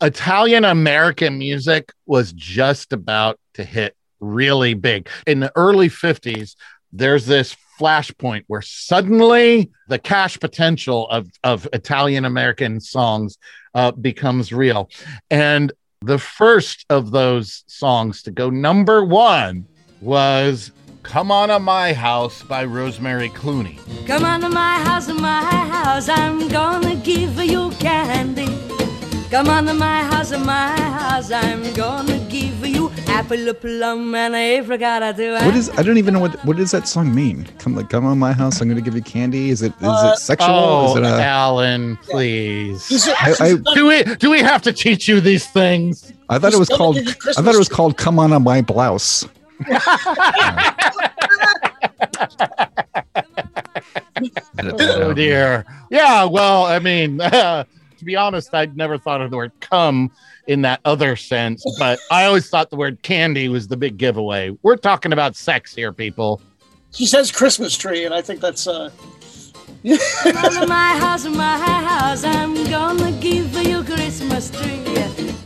Italian 0.00 0.64
American 0.64 1.38
music 1.38 1.92
was 2.06 2.32
just 2.32 2.92
about 2.92 3.38
to 3.54 3.64
hit 3.64 3.96
really 4.20 4.74
big. 4.74 5.08
In 5.26 5.40
the 5.40 5.52
early 5.56 5.88
50s, 5.88 6.54
there's 6.92 7.26
this 7.26 7.56
flashpoint 7.78 8.44
where 8.46 8.62
suddenly 8.62 9.70
the 9.88 9.98
cash 9.98 10.38
potential 10.38 11.08
of, 11.08 11.28
of 11.42 11.66
Italian 11.72 12.24
American 12.24 12.80
songs 12.80 13.38
uh, 13.74 13.90
becomes 13.92 14.52
real. 14.52 14.90
And 15.30 15.72
the 16.02 16.18
first 16.18 16.84
of 16.90 17.10
those 17.10 17.64
songs 17.66 18.22
to 18.22 18.30
go 18.30 18.50
number 18.50 19.04
one 19.04 19.66
was 20.00 20.72
Come 21.02 21.30
On 21.30 21.48
to 21.48 21.58
My 21.58 21.92
House 21.94 22.42
by 22.42 22.64
Rosemary 22.64 23.30
Clooney. 23.30 23.78
Come 24.06 24.24
on 24.24 24.42
to 24.42 24.50
my 24.50 24.76
house, 24.80 25.08
my 25.08 25.42
house, 25.42 26.08
I'm 26.08 26.48
candy. 26.48 26.69
Come 29.30 29.48
on 29.48 29.64
to 29.66 29.74
my 29.74 30.02
house, 30.02 30.32
my 30.32 30.76
house, 30.80 31.30
I'm 31.30 31.72
gonna 31.74 32.18
give 32.28 32.66
you 32.66 32.90
apple, 33.06 33.48
a 33.48 33.54
plum, 33.54 34.12
and 34.16 34.34
a 34.34 34.56
apricot 34.58 35.16
too. 35.16 35.34
What 35.34 35.54
is? 35.54 35.70
I 35.78 35.82
don't 35.84 35.98
even 35.98 36.14
know 36.14 36.20
what 36.20 36.44
what 36.44 36.56
does 36.56 36.72
that 36.72 36.88
song 36.88 37.14
mean. 37.14 37.46
Come 37.58 37.76
like 37.76 37.88
come 37.88 38.04
on 38.04 38.18
my 38.18 38.32
house. 38.32 38.60
I'm 38.60 38.66
going 38.68 38.76
to 38.76 38.82
give 38.82 38.96
you 38.96 39.02
candy. 39.02 39.50
Is 39.50 39.62
it 39.62 39.72
is 39.80 39.86
Uh, 39.86 40.12
it 40.14 40.18
sexual? 40.18 40.50
Oh, 40.50 40.90
is 40.90 40.96
it 40.98 41.04
a, 41.04 41.22
Alan, 41.22 41.96
please. 41.98 43.08
I- 43.20 43.34
I- 43.40 43.74
do 43.74 43.86
we 43.86 44.02
do 44.16 44.30
we 44.30 44.40
have 44.40 44.62
to 44.62 44.72
teach 44.72 45.06
you 45.06 45.20
these 45.20 45.46
things? 45.46 46.12
I 46.28 46.38
thought 46.40 46.52
it 46.52 46.58
was 46.58 46.68
called. 46.68 46.96
I 46.98 47.40
thought 47.42 47.54
it 47.54 47.58
was 47.58 47.68
called 47.68 47.96
"Come 47.96 48.18
On 48.18 48.32
on 48.32 48.42
My 48.42 48.62
Blouse." 48.62 49.28
Oh 54.62 55.14
dear. 55.14 55.64
Yeah. 55.90 56.24
Well, 56.24 56.64
I 56.64 56.78
mean, 56.78 57.16
to 58.00 58.04
be 58.04 58.16
honest, 58.16 58.52
I'd 58.54 58.76
never 58.76 58.98
thought 58.98 59.20
of 59.20 59.30
the 59.30 59.36
word 59.36 59.52
"come" 59.60 60.10
in 60.48 60.62
that 60.62 60.80
other 60.84 61.14
sense, 61.14 61.62
but 61.78 62.00
I 62.10 62.24
always 62.24 62.48
thought 62.48 62.70
the 62.70 62.76
word 62.76 63.02
"candy" 63.02 63.48
was 63.48 63.68
the 63.68 63.76
big 63.76 63.98
giveaway. 63.98 64.56
We're 64.62 64.76
talking 64.76 65.12
about 65.12 65.36
sex 65.36 65.74
here, 65.74 65.92
people. 65.92 66.40
She 66.92 67.06
says 67.06 67.30
Christmas 67.30 67.76
tree, 67.76 68.04
and 68.04 68.12
I 68.14 68.22
think 68.22 68.40
that's 68.40 68.66
uh, 68.66 68.90
Come 69.84 70.36
on 70.36 70.52
to 70.52 70.66
my 70.66 70.98
house, 70.98 71.26
my 71.26 71.58
house, 71.58 72.24
I'm 72.24 72.54
gonna 72.70 73.12
give 73.20 73.54
you 73.54 73.84
Christmas 73.84 74.50
tree. 74.50 74.82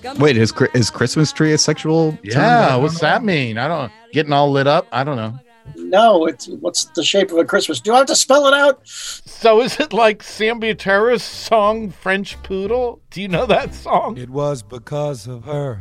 Come 0.02 0.18
Wait, 0.18 0.36
is 0.36 0.52
is 0.74 0.90
Christmas 0.90 1.32
tree 1.32 1.52
a 1.52 1.58
sexual? 1.58 2.12
term? 2.12 2.18
Yeah. 2.22 2.76
What's 2.76 3.00
that 3.00 3.24
mean? 3.24 3.58
I 3.58 3.66
don't. 3.66 3.92
Getting 4.12 4.32
all 4.32 4.50
lit 4.50 4.66
up. 4.66 4.86
I 4.92 5.02
don't 5.02 5.16
know. 5.16 5.38
No. 5.76 6.26
It's 6.26 6.48
what's 6.48 6.84
the 6.96 7.02
shape 7.02 7.30
of 7.30 7.38
a 7.38 7.44
Christmas? 7.44 7.80
Do 7.80 7.94
I 7.94 7.98
have 7.98 8.06
to 8.06 8.16
spell 8.16 8.46
it 8.46 8.54
out? 8.54 8.80
So 8.86 9.60
is 9.60 9.78
it 9.80 9.92
like 9.92 10.22
Sam 10.22 10.60
Butera's 10.60 11.22
song 11.22 11.90
"French 11.90 12.42
Poodle"? 12.42 13.00
Do 13.10 13.20
you 13.20 13.28
know 13.28 13.46
that 13.46 13.74
song? 13.74 14.16
It 14.16 14.30
was 14.30 14.62
because 14.62 15.26
of 15.26 15.44
her 15.44 15.78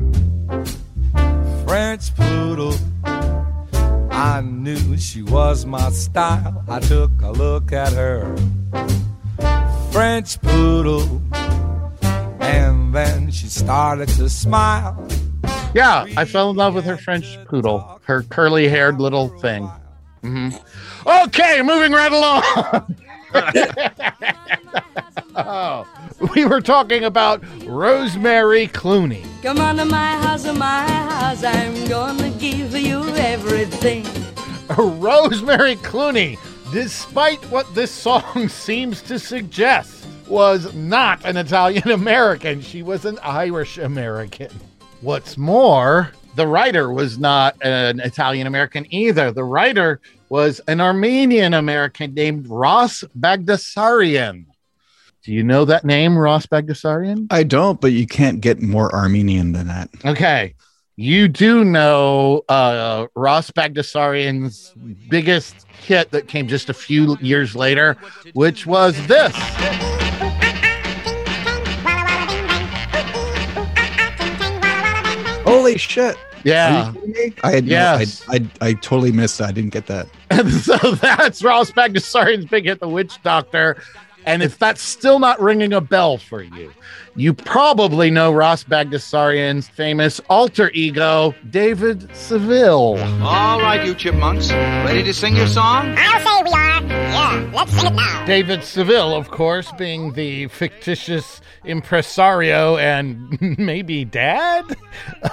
French 1.66 2.16
poodle. 2.16 2.76
I 3.06 4.42
knew 4.42 4.98
she 4.98 5.22
was 5.24 5.66
my 5.66 5.90
style. 5.90 6.64
I 6.68 6.80
took 6.80 7.12
a 7.22 7.32
look 7.32 7.72
at 7.74 7.94
her 7.94 8.36
French 9.92 10.40
poodle. 10.42 11.22
And 12.40 12.94
then 12.94 13.32
she 13.32 13.48
started 13.48 14.10
to 14.10 14.30
smile. 14.30 15.08
Yeah, 15.74 16.06
I 16.18 16.26
fell 16.26 16.50
in 16.52 16.56
love 16.56 16.76
with 16.76 16.86
her 16.86 16.98
French 16.98 17.38
poodle, 17.46 18.00
her 18.06 18.24
curly 18.24 18.68
haired 18.68 19.00
little 19.00 19.30
thing. 19.40 19.70
hmm 20.22 20.50
Okay, 21.06 21.62
moving 21.62 21.92
right 21.92 22.12
along. 22.12 22.96
oh, 25.36 25.86
we 26.36 26.46
were 26.46 26.62
talking 26.62 27.04
about 27.04 27.44
Rosemary 27.66 28.68
Clooney. 28.68 29.26
Come 29.42 29.60
on 29.60 29.78
to 29.78 29.86
my 29.86 30.14
house, 30.18 30.46
my 30.46 30.90
house, 30.90 31.44
I'm 31.44 31.88
gonna 31.88 32.30
give 32.32 32.76
you 32.76 33.04
everything. 33.16 34.06
Rosemary 34.78 35.76
Clooney, 35.78 36.38
despite 36.72 37.40
what 37.52 37.74
this 37.76 37.92
song 37.92 38.48
seems 38.50 39.02
to 39.04 39.20
suggest, 39.20 40.06
was 40.28 40.74
not 40.74 41.26
an 41.26 41.36
Italian 41.38 41.90
American. 41.92 42.62
She 42.62 42.82
was 42.82 43.06
an 43.06 43.20
Irish 43.22 43.78
American. 43.78 44.50
What's 45.04 45.38
more, 45.38 46.14
the 46.36 46.48
writer 46.48 46.94
was 46.94 47.20
not 47.20 47.58
an 47.62 48.00
Italian 48.00 48.48
American 48.48 48.86
either. 48.90 49.34
The 49.34 49.44
writer 49.44 50.00
was 50.30 50.62
an 50.70 50.80
Armenian 50.80 51.54
American 51.54 52.14
named 52.14 52.48
Ross 52.48 53.04
Bagdasarian. 53.20 54.46
Do 55.24 55.34
you 55.34 55.44
know 55.44 55.66
that 55.66 55.84
name, 55.84 56.18
Ross 56.18 56.46
Bagdasarian? 56.46 57.28
I 57.32 57.44
don't, 57.44 57.82
but 57.82 57.92
you 57.92 58.08
can't 58.08 58.40
get 58.40 58.62
more 58.62 58.96
Armenian 58.96 59.52
than 59.52 59.68
that. 59.68 59.90
Okay. 60.06 60.56
You 60.96 61.28
do 61.28 61.66
know 61.66 62.44
uh, 62.48 63.08
Ross 63.14 63.52
Bagdasarian's 63.52 64.74
biggest 65.10 65.66
hit 65.86 66.12
that 66.12 66.30
came 66.30 66.48
just 66.48 66.70
a 66.70 66.74
few 66.74 67.18
years 67.20 67.58
later, 67.58 67.98
which 68.34 68.66
was 68.66 68.96
this. 69.08 69.36
Holy 75.64 75.78
shit! 75.78 76.18
Yeah. 76.44 76.88
you 76.88 76.94
kidding 76.94 77.12
me? 77.12 77.34
I 77.44 77.52
had 77.52 77.66
Yes. 77.66 78.28
no, 78.28 78.34
I, 78.34 78.38
I 78.62 78.68
I 78.70 78.74
totally 78.74 79.14
missed 79.14 79.38
that. 79.38 79.48
I 79.48 79.52
didn't 79.54 79.72
get 79.72 79.88
that. 79.88 80.08
And 80.30 80.52
so 80.68 80.76
that's 80.96 81.42
Ross 81.42 81.72
Bagdasarian's 81.72 82.46
big 82.46 82.66
hit, 82.66 82.80
The 82.82 82.90
Witch 82.90 83.22
Doctor. 83.24 83.82
And 84.26 84.42
if 84.42 84.58
that's 84.58 84.82
still 84.82 85.20
not 85.20 85.40
ringing 85.42 85.74
a 85.74 85.82
bell 85.82 86.18
for 86.18 86.42
you, 86.42 86.74
you 87.16 87.34
probably 87.34 88.10
know 88.10 88.32
Ross 88.32 88.64
Bagdasarian's 88.64 89.68
famous 89.68 90.20
alter 90.30 90.72
ego, 90.74 91.36
David 91.50 92.16
Seville. 92.16 92.98
All 93.22 93.62
right, 93.62 93.86
you 93.86 93.94
chipmunks. 93.94 94.52
Ready 94.52 95.04
to 95.04 95.14
sing 95.14 95.36
your 95.36 95.48
song? 95.48 95.96
I'll 95.98 96.20
say 96.20 96.44
we 96.44 96.52
are. 96.52 96.74
Yeah, 96.84 97.52
let's 97.54 97.72
sing 97.72 97.86
it 97.86 97.94
now. 97.94 98.26
David 98.26 98.64
Seville, 98.64 99.14
of 99.16 99.30
course, 99.30 99.72
being 99.78 100.14
the 100.14 100.48
fictitious 100.48 101.42
impresario 101.66 102.78
and 102.78 103.38
maybe 103.60 104.06
dad 104.06 104.66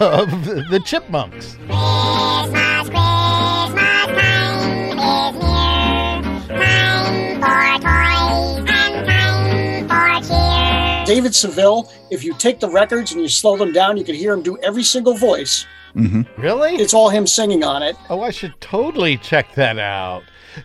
of 0.01 0.45
the 0.45 0.81
Chipmunks. 0.85 1.57
Christmas, 1.67 2.89
Christmas 2.89 3.50
David 11.11 11.35
Seville, 11.35 11.91
if 12.13 12.23
you 12.23 12.33
take 12.35 12.61
the 12.61 12.71
records 12.71 13.11
and 13.11 13.21
you 13.21 13.27
slow 13.27 13.57
them 13.57 13.73
down, 13.73 13.97
you 13.97 14.05
can 14.05 14.15
hear 14.15 14.33
him 14.33 14.43
do 14.43 14.57
every 14.59 14.85
single 14.85 15.15
voice. 15.15 15.67
Really? 16.37 16.77
It's 16.77 16.95
all 16.95 17.09
him 17.09 17.27
singing 17.27 17.65
on 17.65 17.83
it. 17.83 17.97
Oh, 18.09 18.21
I 18.21 18.31
should 18.31 18.55
totally 18.61 19.17
check 19.17 19.57
that 19.57 19.77
out. 19.77 20.23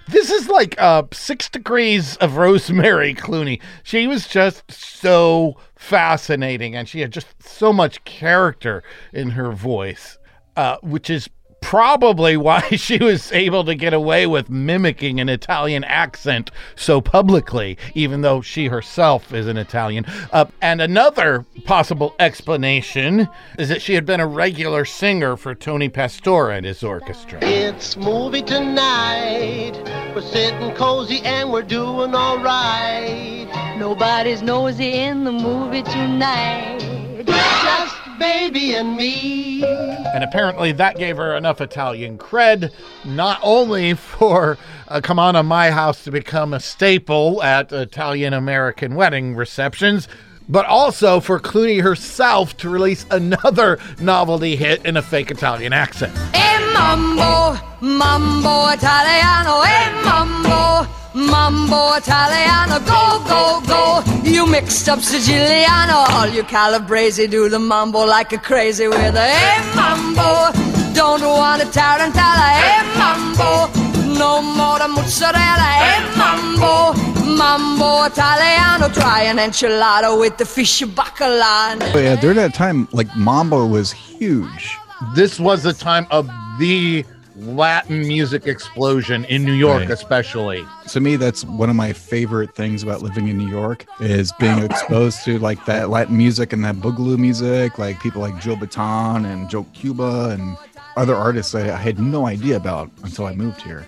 This 0.07 0.29
is 0.29 0.47
like 0.47 0.79
uh, 0.79 1.01
six 1.11 1.49
degrees 1.49 2.15
of 2.17 2.37
Rosemary 2.37 3.15
Clooney. 3.15 3.59
She 3.81 4.05
was 4.05 4.27
just 4.27 4.71
so 4.71 5.57
fascinating, 5.75 6.75
and 6.75 6.87
she 6.87 6.99
had 6.99 7.09
just 7.09 7.41
so 7.41 7.73
much 7.73 8.03
character 8.03 8.83
in 9.13 9.31
her 9.31 9.51
voice, 9.51 10.19
uh, 10.55 10.77
which 10.83 11.09
is 11.09 11.27
probably 11.65 12.37
why 12.37 12.61
she 12.75 12.99
was 12.99 13.31
able 13.31 13.65
to 13.65 13.73
get 13.73 13.91
away 13.91 14.27
with 14.27 14.51
mimicking 14.51 15.19
an 15.19 15.27
Italian 15.27 15.83
accent 15.83 16.51
so 16.75 17.01
publicly, 17.01 17.75
even 17.95 18.21
though 18.21 18.39
she 18.39 18.67
herself 18.67 19.33
is 19.33 19.47
an 19.47 19.57
Italian. 19.57 20.05
Uh, 20.31 20.45
and 20.61 20.79
another 20.79 21.43
possible 21.63 22.15
explanation 22.19 23.27
is 23.57 23.67
that 23.69 23.81
she 23.81 23.95
had 23.95 24.05
been 24.05 24.19
a 24.19 24.27
regular 24.27 24.85
singer 24.85 25.35
for 25.35 25.55
Tony 25.55 25.89
Pastor 25.89 26.51
and 26.51 26.67
his 26.67 26.83
orchestra. 26.83 27.39
It's 27.41 27.97
movie 27.97 28.43
tonight. 28.43 29.73
We're 30.13 30.21
sitting 30.21 30.71
cozy 30.75 31.21
and 31.21 31.51
we're 31.51 31.63
doing 31.63 32.13
all 32.13 32.37
right. 32.37 33.75
Nobody's 33.79 34.43
nosy 34.43 34.93
in 34.93 35.23
the 35.23 35.31
movie 35.31 35.81
tonight. 35.81 36.77
Just 37.25 38.04
baby 38.19 38.75
and 38.75 38.95
me. 38.95 39.63
And 39.63 40.23
apparently 40.23 40.71
that 40.73 40.97
gave 40.97 41.17
her 41.17 41.35
enough 41.35 41.61
Italian 41.61 42.17
cred, 42.17 42.71
not 43.03 43.39
only 43.43 43.93
for 43.93 44.57
uh, 44.87 45.01
Come 45.01 45.19
On 45.19 45.33
to 45.33 45.43
My 45.43 45.71
House 45.71 46.03
to 46.03 46.11
become 46.11 46.53
a 46.53 46.59
staple 46.59 47.41
at 47.43 47.71
Italian 47.71 48.33
American 48.33 48.95
wedding 48.95 49.35
receptions, 49.35 50.07
but 50.47 50.65
also 50.65 51.19
for 51.19 51.39
Clooney 51.39 51.81
herself 51.81 52.55
to 52.57 52.69
release 52.69 53.05
another 53.11 53.79
novelty 53.99 54.55
hit 54.55 54.85
in 54.85 54.97
a 54.97 55.01
fake 55.01 55.31
Italian 55.31 55.73
accent. 55.73 56.13
E 56.35 56.73
mambo, 56.73 57.57
mambo 57.81 58.67
italiano, 58.69 59.63
e 59.63 60.03
mambo, 60.03 60.87
mambo 61.15 61.95
italiano, 61.95 62.79
go, 62.79 63.23
go, 63.25 63.61
go. 63.65 64.03
You 64.23 64.45
mixed 64.45 64.89
up 64.89 64.99
Siciliano, 64.99 66.09
all 66.09 66.27
you 66.27 66.43
calabrese 66.43 67.27
do 67.27 67.47
the 67.49 67.59
mambo 67.59 68.05
like 68.05 68.33
a 68.33 68.37
crazy 68.37 68.87
with 68.87 69.15
a 69.15 69.27
e 69.27 69.75
mambo. 69.75 70.51
Don't 70.93 71.21
want 71.21 71.61
a 71.61 71.65
tarantella, 71.65 72.47
e 72.59 72.97
mambo. 72.97 73.71
No 74.17 74.41
more 74.41 74.79
the 74.79 74.87
mozzarella, 74.87 75.69
e 75.81 76.17
mambo. 76.17 76.93
Mambo 77.25 78.05
italiano, 78.05 78.87
try 78.93 79.23
an 79.23 79.37
enchilada 79.37 80.17
with 80.19 80.37
the 80.37 80.45
fish 80.45 80.81
bacala. 80.83 81.77
But 81.91 82.03
yeah, 82.03 82.15
during 82.15 82.37
that 82.37 82.53
time, 82.53 82.87
like 82.91 83.13
Mambo 83.15 83.65
was 83.65 83.91
huge. 83.91 84.77
This 85.15 85.39
was 85.39 85.63
the 85.63 85.73
time 85.73 86.07
of 86.11 86.27
the 86.59 87.03
Latin 87.37 87.99
music 88.07 88.47
explosion 88.47 89.25
in 89.25 89.43
New 89.43 89.53
York, 89.53 89.81
Right. 89.81 89.91
especially. 89.91 90.65
To 90.89 90.99
me, 90.99 91.15
that's 91.17 91.43
one 91.43 91.69
of 91.69 91.75
my 91.75 91.91
favorite 91.91 92.55
things 92.55 92.81
about 92.81 93.01
living 93.01 93.27
in 93.27 93.37
New 93.37 93.47
York 93.49 93.85
is 93.99 94.31
being 94.39 94.59
exposed 94.59 95.23
to 95.25 95.37
like 95.39 95.65
that 95.65 95.89
Latin 95.89 96.15
music 96.17 96.53
and 96.53 96.63
that 96.63 96.75
boogaloo 96.75 97.17
music, 97.17 97.77
like 97.77 97.99
people 97.99 98.21
like 98.21 98.39
Joe 98.39 98.55
Bataan 98.55 99.25
and 99.25 99.49
Joe 99.49 99.65
Cuba 99.73 100.29
and 100.29 100.57
other 100.95 101.15
artists 101.15 101.51
that 101.51 101.69
I 101.69 101.75
had 101.77 101.99
no 101.99 102.25
idea 102.25 102.55
about 102.55 102.89
until 103.03 103.25
I 103.25 103.33
moved 103.35 103.61
here. 103.61 103.85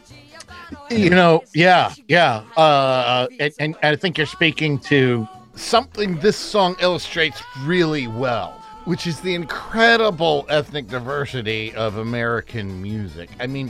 You 0.89 1.09
know, 1.09 1.43
yeah, 1.53 1.93
yeah. 2.09 2.43
Uh, 2.57 3.27
and, 3.39 3.53
and 3.59 3.75
I 3.81 3.95
think 3.95 4.17
you're 4.17 4.27
speaking 4.27 4.77
to 4.79 5.25
something 5.55 6.17
this 6.19 6.35
song 6.35 6.75
illustrates 6.81 7.41
really 7.63 8.07
well, 8.07 8.61
which 8.87 9.05
is 9.05 9.19
the 9.19 9.35
incredible 9.35 10.45
ethnic 10.47 10.87
diversity 10.87 11.75
of 11.75 11.97
American 11.97 12.81
music. 12.81 13.29
I 13.37 13.45
mean, 13.45 13.69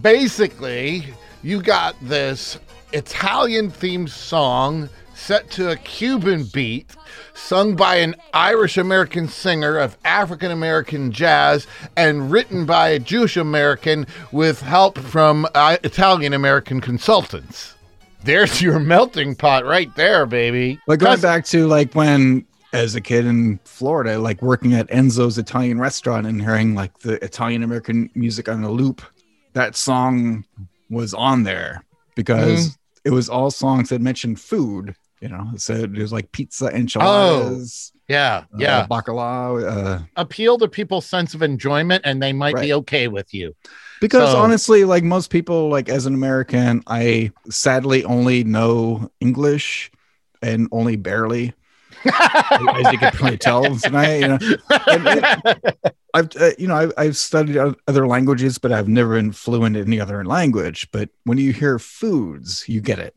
basically, 0.00 1.04
you 1.42 1.60
got 1.60 1.94
this 2.00 2.58
Italian 2.94 3.70
themed 3.70 4.08
song 4.08 4.88
set 5.12 5.50
to 5.50 5.70
a 5.70 5.76
Cuban 5.76 6.44
beat, 6.44 6.96
sung 7.34 7.76
by 7.76 7.96
an 7.96 8.16
Irish 8.32 8.78
American 8.78 9.28
singer 9.28 9.76
of 9.76 9.98
African 10.06 10.50
American 10.50 11.12
jazz, 11.12 11.66
and 11.94 12.30
written 12.30 12.64
by 12.64 12.88
a 12.88 12.98
Jewish 12.98 13.36
American 13.36 14.06
with 14.32 14.62
help 14.62 14.96
from 14.96 15.46
uh, 15.54 15.76
Italian 15.84 16.32
American 16.32 16.80
consultants. 16.80 17.74
There's 18.24 18.62
your 18.62 18.78
melting 18.78 19.34
pot 19.34 19.66
right 19.66 19.94
there, 19.94 20.24
baby. 20.24 20.80
But 20.86 21.00
going 21.00 21.20
back 21.20 21.44
to 21.46 21.66
like 21.66 21.92
when 21.92 22.46
as 22.72 22.94
a 22.94 23.00
kid 23.00 23.24
in 23.26 23.58
Florida, 23.64 24.18
like 24.18 24.42
working 24.42 24.74
at 24.74 24.88
Enzo's 24.88 25.38
Italian 25.38 25.80
restaurant 25.80 26.26
and 26.26 26.40
hearing 26.40 26.74
like 26.74 26.98
the 26.98 27.22
Italian 27.24 27.62
American 27.62 28.10
music 28.14 28.48
on 28.48 28.62
a 28.62 28.70
loop, 28.70 29.02
that 29.54 29.76
song 29.76 30.44
was 30.90 31.14
on 31.14 31.44
there 31.44 31.84
because 32.14 32.76
it 33.04 33.10
was 33.10 33.28
all 33.28 33.50
songs 33.50 33.88
that 33.88 34.00
mentioned 34.00 34.40
food. 34.40 34.94
You 35.20 35.28
know, 35.28 35.50
so 35.56 35.74
it 35.74 35.90
was 35.92 36.12
like 36.12 36.30
pizza, 36.30 36.66
enchiladas, 36.68 37.92
yeah, 38.06 38.44
uh, 38.54 38.56
yeah. 38.56 38.86
bacalao. 38.86 39.68
Uh, 39.68 40.04
Appeal 40.14 40.58
to 40.58 40.68
people's 40.68 41.06
sense 41.06 41.34
of 41.34 41.42
enjoyment, 41.42 42.02
and 42.04 42.22
they 42.22 42.32
might 42.32 42.54
be 42.54 42.72
okay 42.74 43.08
with 43.08 43.34
you. 43.34 43.52
because 44.00 44.30
So- 44.30 44.38
honestly, 44.38 44.84
like 44.84 45.02
most 45.02 45.30
people, 45.30 45.70
like 45.70 45.88
as 45.88 46.06
an 46.06 46.14
American, 46.14 46.84
I 46.86 47.32
sadly 47.50 48.04
only 48.04 48.44
know 48.44 49.10
English 49.20 49.90
and 50.40 50.68
only 50.70 50.94
barely. 50.94 51.52
As 52.04 52.92
you 52.92 52.98
can 52.98 53.12
probably 53.12 53.38
tell 53.38 53.76
tonight, 53.76 54.16
you 54.16 54.28
know, 54.28 54.38
I've 56.14 56.36
uh, 56.36 56.50
you 56.58 56.66
know 56.66 56.76
I've, 56.76 56.92
I've 56.96 57.16
studied 57.16 57.56
other 57.56 58.06
languages, 58.06 58.58
but 58.58 58.72
I've 58.72 58.88
never 58.88 59.14
been 59.14 59.32
fluent 59.32 59.76
in 59.76 59.86
any 59.86 60.00
other 60.00 60.24
language. 60.24 60.88
But 60.92 61.10
when 61.24 61.38
you 61.38 61.52
hear 61.52 61.78
foods, 61.78 62.68
you 62.68 62.80
get 62.80 62.98
it. 62.98 63.14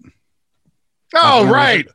Oh, 1.13 1.49
right. 1.49 1.85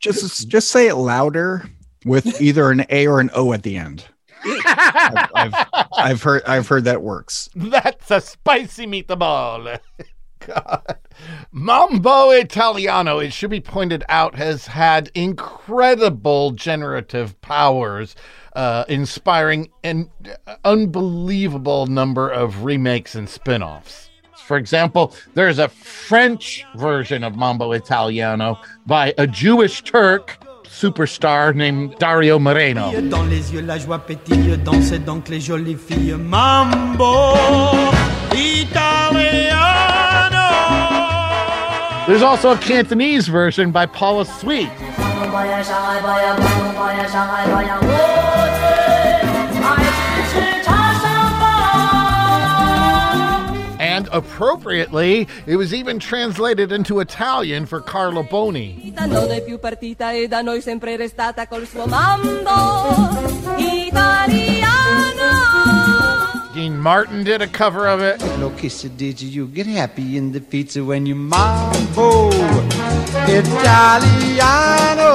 Just 0.00 0.48
just 0.48 0.70
say 0.70 0.88
it 0.88 0.96
louder 0.96 1.68
with 2.04 2.40
either 2.40 2.70
an 2.70 2.84
A 2.90 3.06
or 3.06 3.20
an 3.20 3.30
O 3.34 3.52
at 3.52 3.62
the 3.62 3.76
end. 3.76 4.04
I've, 4.44 5.30
I've, 5.34 5.66
I've 5.96 6.22
heard 6.22 6.42
I've 6.44 6.68
heard 6.68 6.84
that 6.84 7.02
works. 7.02 7.48
That's 7.54 8.10
a 8.10 8.20
spicy 8.20 8.86
meatball. 8.86 9.78
God. 10.40 10.98
Mambo 11.52 12.30
Italiano, 12.30 13.18
it 13.18 13.32
should 13.32 13.50
be 13.50 13.60
pointed 13.60 14.04
out, 14.08 14.34
has 14.34 14.66
had 14.66 15.10
incredible 15.14 16.50
generative 16.52 17.40
powers, 17.40 18.14
uh, 18.54 18.84
inspiring 18.88 19.70
an 19.82 20.10
unbelievable 20.64 21.86
number 21.86 22.30
of 22.30 22.64
remakes 22.64 23.14
and 23.14 23.28
spin 23.28 23.62
offs. 23.62 24.10
For 24.46 24.56
example, 24.56 25.12
there's 25.34 25.58
a 25.58 25.68
French 25.68 26.64
version 26.76 27.24
of 27.24 27.34
Mambo 27.34 27.72
Italiano 27.72 28.60
by 28.86 29.12
a 29.18 29.26
Jewish 29.26 29.82
Turk 29.82 30.38
superstar 30.64 31.54
named 31.54 31.96
Dario 31.98 32.38
Moreno. 32.38 32.90
Mambo 36.18 37.34
Italiano. 38.30 40.05
There's 42.06 42.22
also 42.22 42.52
a 42.52 42.58
Cantonese 42.58 43.26
version 43.26 43.72
by 43.72 43.86
Paula 43.86 44.24
Sweet. 44.24 44.70
And 53.80 54.08
appropriately, 54.12 55.26
it 55.46 55.56
was 55.56 55.74
even 55.74 55.98
translated 55.98 56.70
into 56.70 57.00
Italian 57.00 57.66
for 57.66 57.80
Carla 57.80 58.22
Boni. 58.22 58.92
Dean 66.56 66.78
Martin 66.78 67.22
did 67.22 67.42
a 67.42 67.46
cover 67.46 67.86
of 67.86 68.00
it. 68.00 68.18
No 68.38 68.48
kisser 68.48 68.88
did 68.88 69.20
you, 69.20 69.28
you 69.28 69.46
get 69.46 69.66
happy 69.66 70.16
in 70.16 70.32
the 70.32 70.40
pizza 70.40 70.82
when 70.82 71.04
you 71.04 71.14
mambo 71.14 72.30
Italiano. 73.28 75.12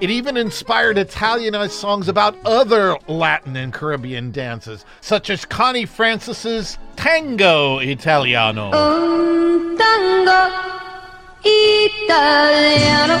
It 0.00 0.08
even 0.08 0.38
inspired 0.38 0.96
Italianized 0.96 1.72
songs 1.72 2.08
about 2.08 2.34
other 2.46 2.96
Latin 3.08 3.56
and 3.56 3.74
Caribbean 3.74 4.30
dances, 4.30 4.86
such 5.02 5.28
as 5.28 5.44
Connie 5.44 5.84
Francis's 5.84 6.78
Tango 6.96 7.78
Italiano. 7.80 8.70
Un 8.72 9.76
tango 9.76 10.50
italiano, 11.44 13.18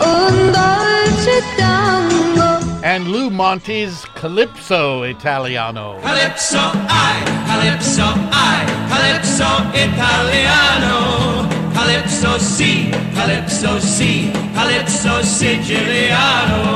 un 0.00 0.52
dolce 0.52 1.40
tango. 1.58 1.77
And 2.84 3.08
Lou 3.08 3.28
Monte's 3.30 4.04
Calypso 4.14 5.02
Italiano. 5.02 6.00
Calypso, 6.00 6.58
I, 6.58 7.24
Calypso, 7.46 8.04
I, 8.04 8.64
Calypso 8.88 9.44
Italiano. 9.74 11.48
Calypso, 11.72 12.38
si, 12.38 12.90
Calypso, 13.14 13.78
si, 13.80 14.30
Calypso 14.54 15.22
Siciliano. 15.22 16.68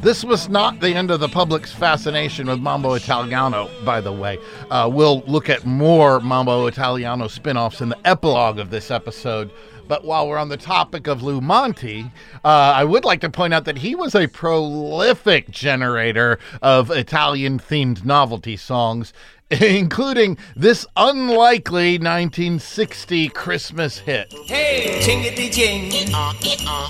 This 0.00 0.24
was 0.24 0.48
not 0.48 0.80
the 0.80 0.94
end 0.94 1.10
of 1.10 1.20
the 1.20 1.28
public's 1.28 1.72
fascination 1.72 2.46
with 2.46 2.58
Mambo 2.58 2.94
Italiano, 2.94 3.68
by 3.84 4.00
the 4.00 4.10
way. 4.12 4.38
Uh, 4.70 4.88
we'll 4.90 5.20
look 5.26 5.50
at 5.50 5.66
more 5.66 6.20
Mambo 6.20 6.66
Italiano 6.66 7.28
spin 7.28 7.58
offs 7.58 7.82
in 7.82 7.90
the 7.90 8.08
epilogue 8.08 8.58
of 8.58 8.70
this 8.70 8.90
episode. 8.90 9.50
But 9.90 10.04
while 10.04 10.28
we're 10.28 10.38
on 10.38 10.50
the 10.50 10.56
topic 10.56 11.08
of 11.08 11.20
Lou 11.20 11.40
Monte, 11.40 12.12
uh, 12.44 12.46
I 12.46 12.84
would 12.84 13.04
like 13.04 13.20
to 13.22 13.28
point 13.28 13.52
out 13.52 13.64
that 13.64 13.78
he 13.78 13.96
was 13.96 14.14
a 14.14 14.28
prolific 14.28 15.50
generator 15.50 16.38
of 16.62 16.92
Italian 16.92 17.58
themed 17.58 18.04
novelty 18.04 18.56
songs, 18.56 19.12
including 19.50 20.38
this 20.54 20.86
unlikely 20.94 21.98
1960 21.98 23.30
Christmas 23.30 23.98
hit. 23.98 24.32
Hey, 24.46 25.00
jingity 25.02 25.50
jing, 25.50 25.90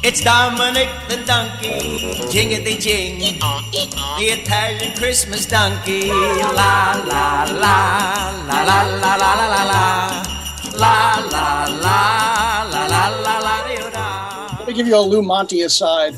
it's 0.04 0.22
Dominic 0.22 0.90
the 1.08 1.24
donkey. 1.24 1.80
Jingity 2.28 2.78
jing, 2.78 3.18
the 3.18 4.24
Italian 4.26 4.94
Christmas 4.98 5.46
donkey. 5.46 6.08
La 6.08 7.02
la 7.06 7.44
la 7.44 7.44
la 7.48 8.62
la 8.62 8.82
la 8.82 9.14
la 9.16 9.34
la 9.34 9.64
la 9.64 10.40
La 10.78 11.16
la 11.30 11.64
la 11.64 12.68
la 12.70 12.87
la 12.87 13.09
la 13.09 13.38
la. 13.38 14.56
Let 14.59 14.68
me 14.68 14.74
give 14.74 14.87
you 14.87 14.96
a 14.96 15.00
Lou 15.00 15.22
Monte 15.22 15.62
aside. 15.62 16.14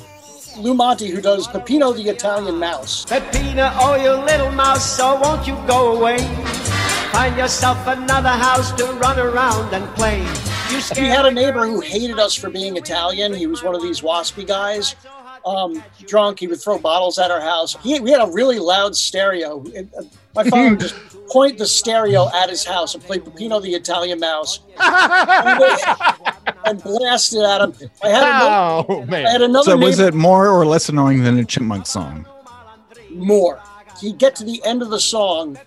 Lou 0.58 0.74
Monte, 0.74 1.08
who 1.08 1.20
does 1.20 1.46
Peppino 1.46 1.92
the 1.92 2.08
Italian 2.08 2.58
Mouse. 2.58 3.04
Peppino, 3.06 3.70
oh 3.80 3.94
you 3.94 4.12
little 4.24 4.50
mouse, 4.50 4.84
so 4.84 5.18
won't 5.20 5.46
you 5.46 5.54
go 5.66 5.96
away? 5.96 6.18
Find 7.12 7.36
yourself 7.36 7.86
another 7.86 8.28
house 8.28 8.72
to 8.72 8.84
run 8.94 9.18
around 9.18 9.72
and 9.72 9.86
play. 9.94 10.20
We 10.96 11.06
had 11.06 11.26
a 11.26 11.30
neighbor 11.30 11.66
who 11.66 11.80
hated 11.80 12.18
us 12.18 12.34
for 12.34 12.50
being 12.50 12.76
Italian. 12.76 13.32
He 13.34 13.46
was 13.46 13.62
one 13.62 13.74
of 13.74 13.82
these 13.82 14.00
waspy 14.00 14.46
guys. 14.46 14.96
Um, 15.44 15.82
drunk, 16.06 16.38
he 16.40 16.46
would 16.46 16.60
throw 16.62 16.78
bottles 16.78 17.18
at 17.18 17.30
our 17.30 17.40
house. 17.40 17.76
He, 17.82 17.98
we 18.00 18.10
had 18.12 18.20
a 18.20 18.30
really 18.30 18.58
loud 18.58 18.94
stereo. 18.94 19.62
It- 19.74 19.88
uh, 19.98 20.02
my 20.34 20.44
father 20.48 20.70
would 20.70 20.80
just 20.80 20.94
point 21.28 21.58
the 21.58 21.66
stereo 21.66 22.28
at 22.34 22.48
his 22.48 22.64
house 22.64 22.94
and 22.94 23.02
play 23.04 23.18
Peppino 23.18 23.60
the 23.60 23.74
Italian 23.74 24.18
Mouse 24.20 24.60
and 26.64 26.82
blast 26.82 27.34
it 27.34 27.42
at 27.42 27.60
him. 27.60 27.74
I 28.02 28.08
had 28.08 28.22
another, 28.22 28.86
Oh, 28.88 29.04
man. 29.06 29.26
I 29.26 29.30
had 29.30 29.42
another 29.42 29.64
So 29.72 29.76
was 29.76 29.98
it 29.98 30.14
more 30.14 30.48
or 30.48 30.64
less 30.64 30.88
annoying 30.88 31.22
than 31.24 31.38
a 31.38 31.44
chipmunk 31.44 31.86
song? 31.86 32.26
more. 33.10 33.60
He'd 34.00 34.16
get 34.18 34.34
to 34.36 34.44
the 34.44 34.62
end 34.64 34.80
of 34.82 34.88
the 34.90 34.98
song 35.00 35.58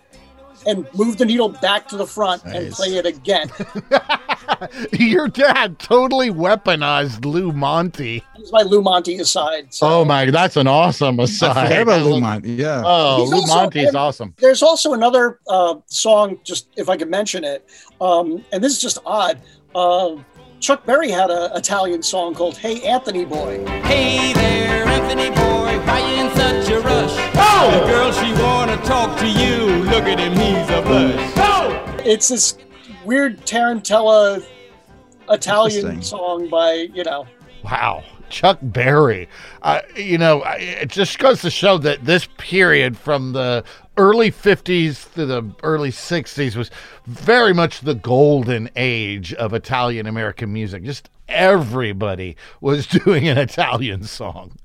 and 0.66 0.88
move 0.94 1.18
the 1.18 1.26
needle 1.26 1.50
back 1.50 1.88
to 1.90 1.98
the 1.98 2.06
front 2.08 2.44
and 2.46 2.72
play 2.74 2.96
it 2.96 3.06
again. 3.06 3.50
Your 4.94 5.28
dad 5.28 5.80
totally 5.80 6.30
weaponized 6.30 7.26
Lou 7.26 7.52
Monte. 7.52 8.24
This 8.38 8.46
is 8.48 8.52
my 8.52 8.62
Lou 8.62 8.82
Monte 8.82 9.18
aside. 9.18 9.74
So. 9.74 9.88
Oh 9.88 10.06
my, 10.06 10.30
that's 10.30 10.56
an 10.58 10.68
awesome 10.68 11.20
I 11.20 11.24
aside. 11.24 11.68
forgot 11.68 11.82
about 11.82 12.02
Lou 12.04 12.20
Monte. 12.20 12.54
Yeah. 12.54 12.82
Oh, 12.86 13.22
He's 13.22 13.30
Lou 13.32 13.38
also- 13.42 13.56
Monte's 13.56 13.88
and 13.88 13.98
awesome. 13.98 14.34
There's 14.38 14.62
also 14.64 14.94
another 14.94 15.40
uh, 15.48 15.76
song, 15.88 16.40
just 16.44 16.68
if 16.78 16.90
I 16.90 16.98
could 16.98 17.10
mention 17.10 17.44
it, 17.44 17.68
um, 18.02 18.44
and 18.52 18.64
this 18.64 18.74
is 18.74 18.82
just 18.82 19.00
odd. 19.06 19.42
Uh, 19.74 20.16
Chuck 20.62 20.86
Berry 20.86 21.12
had 21.12 21.30
an 21.30 21.52
Italian 21.56 22.02
song 22.02 22.34
called 22.34 22.58
"Hey 22.58 22.82
Anthony 22.84 23.26
Boy." 23.26 23.64
Hey 23.84 24.34
there, 24.34 24.86
Anthony 24.88 25.30
boy, 25.30 25.86
why 25.86 26.00
you 26.00 26.24
in 26.26 26.36
such 26.36 26.70
a 26.72 26.80
rush? 26.80 27.35
The 27.56 27.86
girl, 27.88 28.12
she 28.12 28.34
wanna 28.34 28.78
talk 28.84 29.18
to 29.20 29.28
you. 29.28 29.84
Look 29.86 30.04
at 30.04 30.20
him, 30.20 30.34
he's 30.34 30.70
a 30.70 30.82
blush. 30.82 31.34
Oh! 31.38 31.98
It's 32.04 32.28
this 32.28 32.58
weird 33.06 33.46
Tarantella 33.46 34.46
Italian 35.30 36.02
song 36.02 36.50
by 36.50 36.88
you 36.94 37.04
know. 37.04 37.26
Wow. 37.64 38.04
Chuck 38.30 38.60
Berry. 38.62 39.30
Uh, 39.62 39.82
you 39.96 40.18
know, 40.18 40.44
it 40.46 40.90
just 40.90 41.20
goes 41.20 41.42
to 41.42 41.50
show 41.50 41.78
that 41.78 42.06
this 42.06 42.28
period 42.38 42.98
from 42.98 43.34
the 43.34 43.64
early 43.98 44.32
50s 44.32 45.14
to 45.14 45.26
the 45.26 45.44
early 45.64 45.92
60s 45.92 46.56
was 46.56 46.70
very 47.06 47.54
much 47.54 47.82
the 47.82 47.96
golden 47.96 48.70
age 48.76 49.34
of 49.36 49.54
Italian 49.54 50.08
American 50.08 50.52
music. 50.52 50.84
Just 50.84 51.10
everybody 51.30 52.36
was 52.62 52.88
doing 53.06 53.28
an 53.28 53.38
Italian 53.38 54.04
song. 54.04 54.58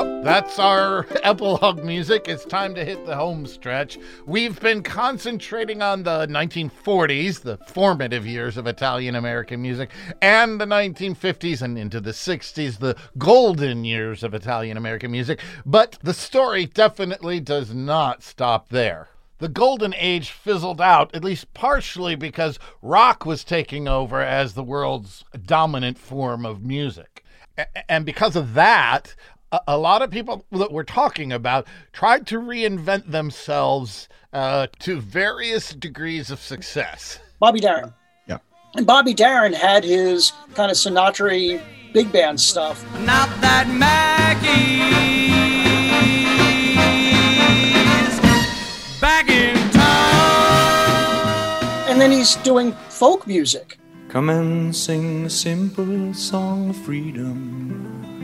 Oh, 0.00 0.22
that's 0.22 0.60
our 0.60 1.06
epilogue 1.24 1.82
music. 1.82 2.28
It's 2.28 2.44
time 2.44 2.72
to 2.76 2.84
hit 2.84 3.04
the 3.04 3.16
home 3.16 3.46
stretch. 3.46 3.98
We've 4.26 4.60
been 4.60 4.84
concentrating 4.84 5.82
on 5.82 6.04
the 6.04 6.28
1940s, 6.28 7.40
the 7.40 7.56
formative 7.66 8.24
years 8.24 8.56
of 8.56 8.68
Italian 8.68 9.16
American 9.16 9.60
music, 9.60 9.90
and 10.22 10.60
the 10.60 10.66
1950s 10.66 11.62
and 11.62 11.76
into 11.76 12.00
the 12.00 12.12
60s, 12.12 12.78
the 12.78 12.94
golden 13.18 13.84
years 13.84 14.22
of 14.22 14.34
Italian 14.34 14.76
American 14.76 15.10
music. 15.10 15.40
But 15.66 15.98
the 16.00 16.14
story 16.14 16.66
definitely 16.66 17.40
does 17.40 17.74
not 17.74 18.22
stop 18.22 18.68
there. 18.68 19.08
The 19.38 19.48
golden 19.48 19.94
age 19.96 20.30
fizzled 20.30 20.80
out, 20.80 21.12
at 21.12 21.24
least 21.24 21.52
partially 21.54 22.14
because 22.14 22.60
rock 22.82 23.26
was 23.26 23.42
taking 23.42 23.88
over 23.88 24.20
as 24.20 24.54
the 24.54 24.62
world's 24.62 25.24
dominant 25.44 25.98
form 25.98 26.46
of 26.46 26.62
music. 26.62 27.24
And 27.88 28.06
because 28.06 28.36
of 28.36 28.54
that, 28.54 29.16
a, 29.52 29.60
a 29.68 29.78
lot 29.78 30.02
of 30.02 30.10
people 30.10 30.44
that 30.52 30.72
we're 30.72 30.82
talking 30.82 31.32
about 31.32 31.66
tried 31.92 32.26
to 32.28 32.38
reinvent 32.38 33.10
themselves 33.10 34.08
uh, 34.32 34.66
to 34.80 35.00
various 35.00 35.74
degrees 35.74 36.30
of 36.30 36.40
success. 36.40 37.18
Bobby 37.38 37.60
Darin. 37.60 37.92
Yeah. 38.26 38.38
And 38.74 38.86
Bobby 38.86 39.14
Darin 39.14 39.52
had 39.52 39.84
his 39.84 40.32
kind 40.54 40.70
of 40.70 40.76
Sinatra 40.76 41.60
big 41.92 42.12
band 42.12 42.40
stuff. 42.40 42.84
Not 43.00 43.28
that 43.40 43.66
Macky's 43.68 44.38
back 49.00 49.28
in 49.30 49.56
town. 49.70 49.80
And 51.90 52.00
then 52.00 52.12
he's 52.12 52.36
doing 52.36 52.72
folk 52.90 53.26
music. 53.26 53.78
Come 54.08 54.30
and 54.30 54.74
sing 54.74 55.26
a 55.26 55.30
simple 55.30 56.14
song 56.14 56.70
of 56.70 56.76
freedom. 56.76 58.17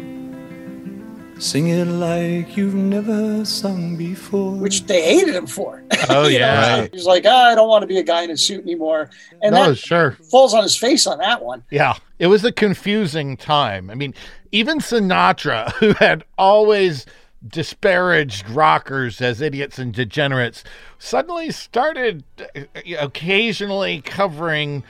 Sing 1.39 1.69
it 1.69 1.87
like 1.87 2.57
you've 2.57 2.75
never 2.75 3.45
sung 3.45 3.97
before. 3.97 4.53
which 4.53 4.85
they 4.85 5.03
hated 5.03 5.35
him 5.35 5.47
for. 5.47 5.83
Oh, 6.09 6.29
yeah. 6.29 6.81
Right. 6.81 6.95
He's 6.95 7.07
like, 7.07 7.25
ah, 7.27 7.51
I 7.51 7.55
don't 7.55 7.69
want 7.69 7.83
to 7.83 7.87
be 7.87 7.99
a 7.99 8.03
guy 8.03 8.23
in 8.23 8.31
a 8.31 8.37
suit 8.37 8.63
anymore. 8.63 9.11
And 9.43 9.55
no, 9.55 9.71
that 9.71 9.77
sure. 9.77 10.13
falls 10.31 10.55
on 10.55 10.63
his 10.63 10.77
face 10.77 11.07
on 11.07 11.19
that 11.19 11.45
one. 11.45 11.65
Yeah, 11.71 11.97
it 12.19 12.29
was 12.29 12.45
a 12.45 12.53
confusing 12.53 13.37
time. 13.37 13.91
I 13.91 13.95
mean, 13.95 14.15
even 14.53 14.79
Sinatra, 14.79 15.73
who 15.75 15.93
had 15.95 16.25
always 16.39 17.05
disparaged 17.47 18.49
rockers 18.49 19.21
as 19.21 19.41
idiots 19.41 19.79
and 19.79 19.93
degenerates, 19.93 20.65
suddenly 20.99 21.51
started 21.51 22.25
uh, 22.57 22.63
occasionally 22.99 24.01
covering 24.01 24.83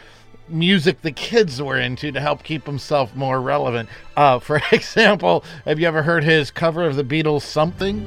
music 0.48 1.02
the 1.02 1.12
kids 1.12 1.60
were 1.62 1.78
into 1.78 2.12
to 2.12 2.20
help 2.20 2.42
keep 2.42 2.66
himself 2.66 3.14
more 3.14 3.40
relevant. 3.40 3.88
Uh, 4.16 4.38
for 4.38 4.60
example, 4.72 5.44
have 5.64 5.78
you 5.78 5.86
ever 5.86 6.02
heard 6.02 6.24
his 6.24 6.50
cover 6.50 6.84
of 6.84 6.96
the 6.96 7.04
Beatles' 7.04 7.42
Something? 7.42 8.04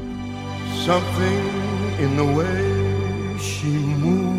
Something 0.85 1.39
in 1.99 2.15
the 2.15 2.25
way 2.25 3.37
she 3.39 3.67
moves 3.67 4.37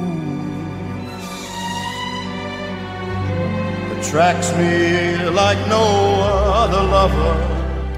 attracts 3.98 4.52
me 4.56 5.28
like 5.28 5.58
no 5.68 5.82
other 5.82 6.82
lover. 6.82 7.54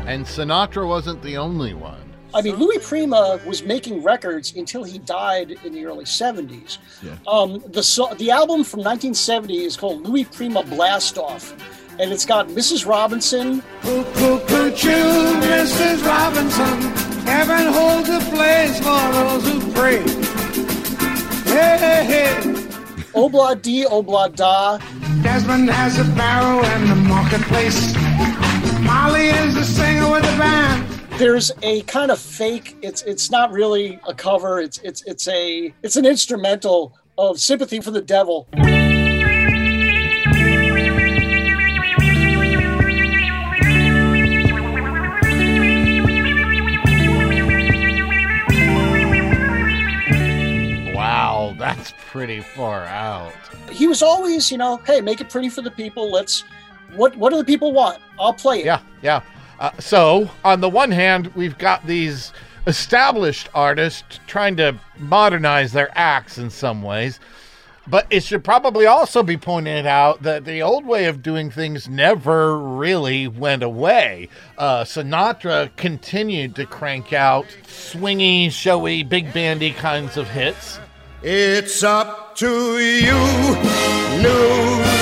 And 0.07 0.24
Sinatra 0.24 0.88
wasn't 0.88 1.22
the 1.22 1.36
only 1.36 1.74
one. 1.74 1.99
I 2.33 2.43
mean, 2.43 2.57
Louis 2.57 2.78
Prima 2.78 3.41
was 3.47 3.62
making 3.62 4.03
records 4.03 4.55
until 4.55 4.85
he 4.85 4.99
died 4.99 5.53
in 5.64 5.72
the 5.72 5.85
early 5.87 6.05
70s. 6.05 6.78
Yeah. 7.03 7.16
Um, 7.26 7.62
the, 7.68 7.83
so- 7.83 8.14
the 8.14 8.31
album 8.31 8.62
from 8.64 8.81
1970 8.81 9.64
is 9.64 9.76
called 9.76 10.03
Louis 10.07 10.24
Prima 10.24 10.62
Blast 10.62 11.18
Off. 11.18 11.53
and 11.99 12.12
it's 12.12 12.24
got 12.24 12.47
Mrs. 12.49 12.87
Robinson. 12.87 13.62
Cuckoo 13.83 14.70
choo, 14.74 15.41
Mrs. 15.43 16.05
Robinson. 16.07 16.81
Heaven 17.26 17.72
holds 17.72 18.09
a 18.09 18.20
place 18.31 18.78
for 18.78 19.12
those 19.12 19.45
who 19.47 19.72
pray. 19.72 19.99
Hey, 21.51 21.76
hey, 21.78 22.05
hey. 22.05 22.35
Obla 23.12 23.61
Di, 23.61 23.85
Obla 23.87 24.35
Da. 24.35 24.78
Desmond 25.22 25.68
has 25.68 25.99
a 25.99 26.05
barrow 26.14 26.64
in 26.76 26.89
the 26.89 26.95
marketplace. 26.95 27.93
Molly 28.83 29.26
is 29.28 29.55
the 29.55 29.64
singer 29.64 30.11
with 30.11 30.22
the 30.22 30.37
band. 30.39 30.87
There's 31.21 31.53
a 31.61 31.83
kind 31.83 32.11
of 32.11 32.18
fake. 32.18 32.79
It's 32.81 33.03
it's 33.03 33.31
not 33.31 33.53
really 33.53 34.01
a 34.09 34.14
cover. 34.14 34.59
It's 34.59 34.79
it's 34.79 35.03
it's 35.03 35.29
a 35.29 35.71
it's 35.83 35.97
an 35.97 36.07
instrumental 36.07 36.97
of 37.18 37.39
"Sympathy 37.39 37.79
for 37.83 37.91
the 37.91 38.01
Devil." 38.01 38.49
Wow, 50.95 51.55
that's 51.59 51.93
pretty 52.09 52.41
far 52.41 52.85
out. 52.85 53.35
He 53.71 53.87
was 53.87 54.03
always, 54.03 54.51
you 54.51 54.57
know, 54.57 54.79
hey, 54.87 55.03
make 55.03 55.21
it 55.21 55.29
pretty 55.29 55.51
for 55.51 55.61
the 55.61 55.71
people. 55.71 56.11
Let's 56.11 56.45
what 56.97 57.14
what 57.16 57.29
do 57.29 57.37
the 57.37 57.45
people 57.45 57.75
want? 57.75 57.99
I'll 58.18 58.33
play 58.33 58.61
it. 58.61 58.64
Yeah, 58.64 58.81
yeah. 59.03 59.21
Uh, 59.61 59.71
so, 59.79 60.31
on 60.43 60.61
the 60.61 60.69
one 60.69 60.91
hand, 60.91 61.31
we've 61.37 61.59
got 61.59 61.87
these 61.87 62.33
established 62.67 63.49
artists 63.55 64.19
trying 64.27 64.57
to 64.57 64.75
modernize 64.99 65.73
their 65.73 65.91
acts 65.95 66.39
in 66.39 66.49
some 66.49 66.83
ways. 66.83 67.21
But 67.87 68.07
it 68.09 68.23
should 68.23 68.45
probably 68.45 68.87
also 68.87 69.23
be 69.23 69.37
pointed 69.37 69.87
out 69.87 70.23
that 70.23 70.45
the 70.45 70.63
old 70.63 70.87
way 70.87 71.07
of 71.07 71.23
doing 71.23 71.51
things 71.51 71.89
never 71.89 72.59
really 72.59 73.27
went 73.27 73.63
away. 73.63 74.29
Uh, 74.57 74.85
Sinatra 74.85 75.75
continued 75.77 76.55
to 76.57 76.67
crank 76.67 77.13
out 77.13 77.47
swingy, 77.65 78.51
showy, 78.51 79.03
big 79.03 79.33
bandy 79.33 79.73
kinds 79.73 80.17
of 80.17 80.29
hits. 80.29 80.79
It's 81.23 81.83
up 81.83 82.37
to 82.37 82.79
you, 82.79 83.19
New 84.23 84.99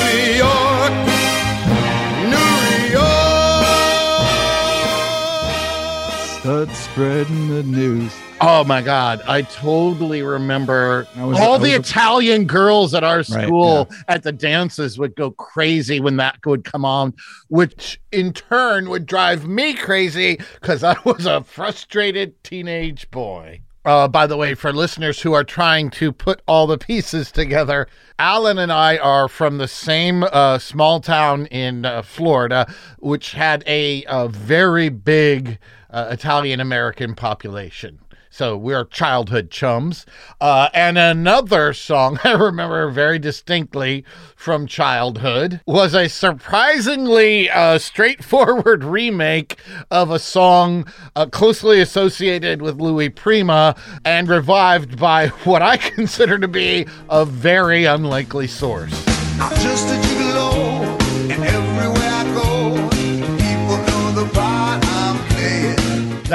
spreading 7.03 7.47
the 7.49 7.63
news. 7.63 8.13
Oh 8.41 8.65
my 8.65 8.83
God. 8.83 9.23
I 9.29 9.43
totally 9.43 10.21
remember 10.23 11.07
was- 11.17 11.39
all 11.39 11.57
the 11.61 11.77
was- 11.79 11.89
Italian 11.89 12.45
girls 12.45 12.93
at 12.93 13.05
our 13.05 13.19
Right, 13.19 13.25
school 13.25 13.89
at 14.09 14.25
the 14.25 14.33
dances 14.33 14.99
would 14.99 15.15
go 15.15 15.31
crazy 15.31 16.01
when 16.01 16.17
that 16.17 16.39
would 16.45 16.65
come 16.65 16.85
on, 16.85 17.15
which 17.47 18.01
in 18.11 18.33
turn 18.33 18.89
would 18.91 19.07
drive 19.07 19.47
me 19.47 19.75
crazy 19.75 20.41
because 20.61 20.83
I 20.83 20.97
was 21.05 21.25
a 21.25 21.45
frustrated 21.45 22.43
teenage 22.43 23.09
boy. 23.13 23.61
Uh, 23.85 24.09
by 24.09 24.27
the 24.27 24.37
way, 24.37 24.55
for 24.55 24.73
listeners 24.73 25.21
who 25.23 25.33
are 25.35 25.45
trying 25.45 25.91
to 25.91 26.11
put 26.11 26.43
all 26.49 26.67
the 26.67 26.79
pieces 26.79 27.31
together, 27.31 27.87
Alan 28.19 28.59
and 28.59 28.73
I 28.73 28.97
are 28.99 29.29
from 29.29 29.59
the 29.59 29.69
same 29.69 30.25
uh, 30.25 30.59
small 30.59 30.99
town 31.01 31.47
in 31.47 31.85
uh, 31.85 32.03
Florida, 32.03 32.67
which 32.99 33.33
had 33.33 33.63
a, 33.69 34.05
a 34.09 34.27
very 34.29 34.89
big 34.89 35.59
uh, 35.91 36.09
Italian 36.11 36.61
American 36.61 37.15
population. 37.15 37.99
So 38.31 38.57
we're 38.57 38.85
childhood 38.85 39.51
chums. 39.51 40.07
Uh, 40.41 40.69
and 40.75 40.99
another 40.99 41.73
song 41.73 42.21
I 42.25 42.33
remember 42.33 42.89
very 42.91 43.19
distinctly 43.19 44.05
from 44.37 44.67
childhood 44.67 45.61
was 45.67 45.95
a 45.95 46.09
surprisingly 46.09 47.51
uh, 47.51 47.79
straightforward 47.79 48.85
remake 48.85 49.57
of 49.91 50.11
a 50.11 50.19
song 50.19 50.87
uh, 51.17 51.27
closely 51.27 51.81
associated 51.81 52.63
with 52.63 52.81
Louis 52.81 53.09
Prima 53.09 53.75
and 54.05 54.29
revived 54.29 54.99
by 54.99 55.29
what 55.45 55.63
I 55.63 55.77
consider 55.77 56.39
to 56.39 56.49
be 56.49 56.87
a 57.09 57.25
very 57.25 57.87
unlikely 57.87 58.47
source. 58.47 59.05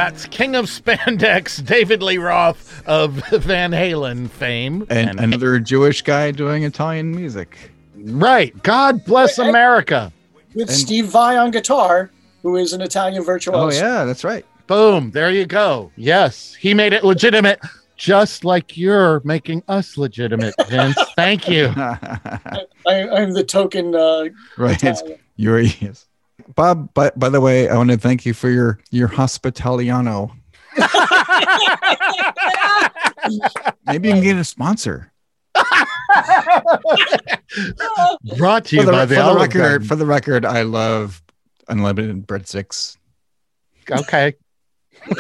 That's 0.04 0.26
King 0.26 0.54
of 0.58 0.66
Spandex, 0.66 1.66
David 1.66 2.04
Lee 2.04 2.18
Roth 2.18 2.86
of 2.86 3.12
Van 3.32 3.72
Halen 3.72 4.30
fame. 4.30 4.86
And 4.90 5.18
another 5.18 5.60
Jewish 5.60 6.02
guy 6.02 6.32
doing 6.32 6.64
Italian 6.64 7.16
music. 7.16 7.72
Right. 7.96 8.62
God 8.64 9.06
bless 9.06 9.38
America. 9.38 10.12
With 10.56 10.70
Steve 10.70 11.06
Vai 11.06 11.38
on 11.38 11.52
guitar, 11.52 12.12
who 12.42 12.58
is 12.58 12.74
an 12.74 12.82
Italian 12.82 13.24
virtuoso. 13.24 13.62
Oh 13.62 13.72
yeah, 13.72 14.04
that's 14.04 14.26
right. 14.26 14.46
Boom. 14.68 15.12
There 15.12 15.32
you 15.32 15.46
go. 15.46 15.90
Yes. 15.96 16.54
He 16.54 16.74
made 16.74 16.92
it 16.92 17.06
legitimate, 17.06 17.62
just 17.96 18.44
like 18.44 18.76
you're 18.76 19.22
making 19.24 19.64
us 19.70 19.98
legitimate, 19.98 20.54
Vince. 20.68 20.98
Thank 21.16 21.48
you. 21.48 21.68
I, 21.78 22.68
I'm 22.86 23.32
the 23.32 23.46
token. 23.48 23.96
Uh, 23.96 24.26
Right. 24.58 24.84
It's, 24.84 25.02
you're 25.38 25.62
yes. 25.62 26.08
Bob, 26.56 26.94
by, 26.94 27.12
by 27.16 27.30
the 27.30 27.42
way, 27.42 27.70
I 27.70 27.78
want 27.78 27.90
to 27.92 27.98
thank 27.98 28.26
you 28.26 28.34
for 28.34 28.50
your 28.50 28.80
your 28.92 29.08
hospitaliano. 29.08 30.32
Maybe 33.86 34.08
you 34.10 34.16
can 34.16 34.24
get 34.24 34.38
a 34.38 34.44
sponsor. 34.44 35.12
Brought 38.38 38.66
to 38.66 38.76
you 38.76 38.82
for 38.82 38.88
the, 38.88 38.92
by 38.92 39.02
for 39.02 39.06
the, 39.08 39.16
the 39.16 39.22
Olive 39.22 39.42
record, 39.42 39.60
Garden. 39.60 39.88
for 39.88 39.96
the 39.96 40.06
record, 40.06 40.46
I 40.46 40.64
love 40.64 41.22
unlimited 41.68 42.28
breadsticks. 42.28 42.98
Okay. 43.90 44.36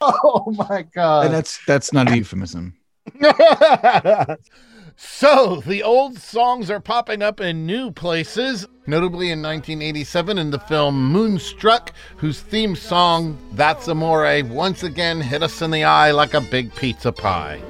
oh 0.00 0.54
my 0.56 0.82
god. 0.94 1.26
and 1.26 1.34
that's 1.34 1.58
that's 1.66 1.92
not 1.92 2.10
a 2.10 2.16
euphemism. 2.16 2.74
So 5.00 5.62
the 5.64 5.84
old 5.84 6.18
songs 6.18 6.72
are 6.72 6.80
popping 6.80 7.22
up 7.22 7.40
in 7.40 7.64
new 7.66 7.92
places, 7.92 8.66
notably 8.84 9.30
in 9.30 9.40
1987 9.40 10.38
in 10.38 10.50
the 10.50 10.58
film 10.58 11.12
Moonstruck, 11.12 11.92
whose 12.16 12.40
theme 12.40 12.74
song, 12.74 13.38
That's 13.52 13.86
Amore, 13.86 14.42
once 14.42 14.82
again 14.82 15.20
hit 15.20 15.44
us 15.44 15.62
in 15.62 15.70
the 15.70 15.84
eye 15.84 16.10
like 16.10 16.34
a 16.34 16.40
big 16.40 16.74
pizza 16.74 17.12
pie. 17.12 17.62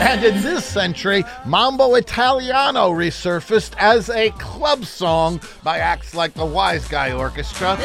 And 0.00 0.24
in 0.24 0.42
this 0.42 0.64
century, 0.64 1.24
Mambo 1.44 1.96
Italiano 1.96 2.90
resurfaced 2.90 3.74
as 3.76 4.08
a 4.08 4.30
club 4.32 4.86
song 4.86 5.40
by 5.62 5.78
acts 5.78 6.14
like 6.14 6.32
the 6.32 6.46
Wise 6.46 6.88
Guy 6.88 7.12
Orchestra. 7.12 7.76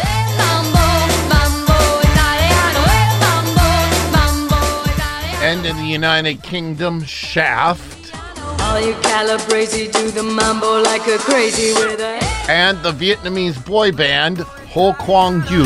And 5.50 5.66
in 5.66 5.78
the 5.78 5.86
United 5.86 6.44
Kingdom, 6.44 7.04
Shaft. 7.06 8.12
All 8.60 8.82
you 8.82 8.96
Calabrese 9.02 9.88
do 9.88 10.12
the 10.12 10.22
mambo 10.22 10.82
like 10.82 11.08
a 11.08 11.18
crazy 11.18 11.74
with 11.74 12.02
a 12.02 12.20
And 12.50 12.78
the 12.84 12.92
Vietnamese 12.92 13.58
boy 13.66 13.94
band, 13.94 14.40
Ho 14.74 14.94
Kwang 14.94 15.44
Yu. 15.50 15.64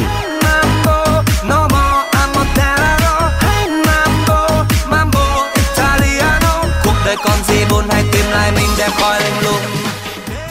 No 1.49 1.67
more, 1.73 2.01
I'm 2.19 2.33
a 2.37 2.45
terror. 2.53 3.21
Hey, 3.41 3.65
mambo, 3.87 4.39
mambo, 4.87 5.23
Italiano. 5.55 6.53
Còn 7.23 7.43
gì 7.47 7.65
buồn 7.69 7.89
hay 7.89 8.03
tìm 8.11 8.25
lại 8.31 8.51
mình 8.51 8.69
đẹp 8.77 8.91
coi 8.99 9.21
lạnh 9.21 9.43
lùng. 9.43 9.90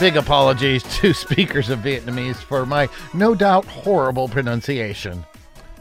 Big 0.01 0.17
apologies 0.17 0.81
to 0.97 1.13
speakers 1.13 1.69
of 1.69 1.77
Vietnamese 1.81 2.37
for 2.37 2.65
my 2.65 2.89
no 3.13 3.35
doubt 3.35 3.65
horrible 3.65 4.27
pronunciation. 4.27 5.23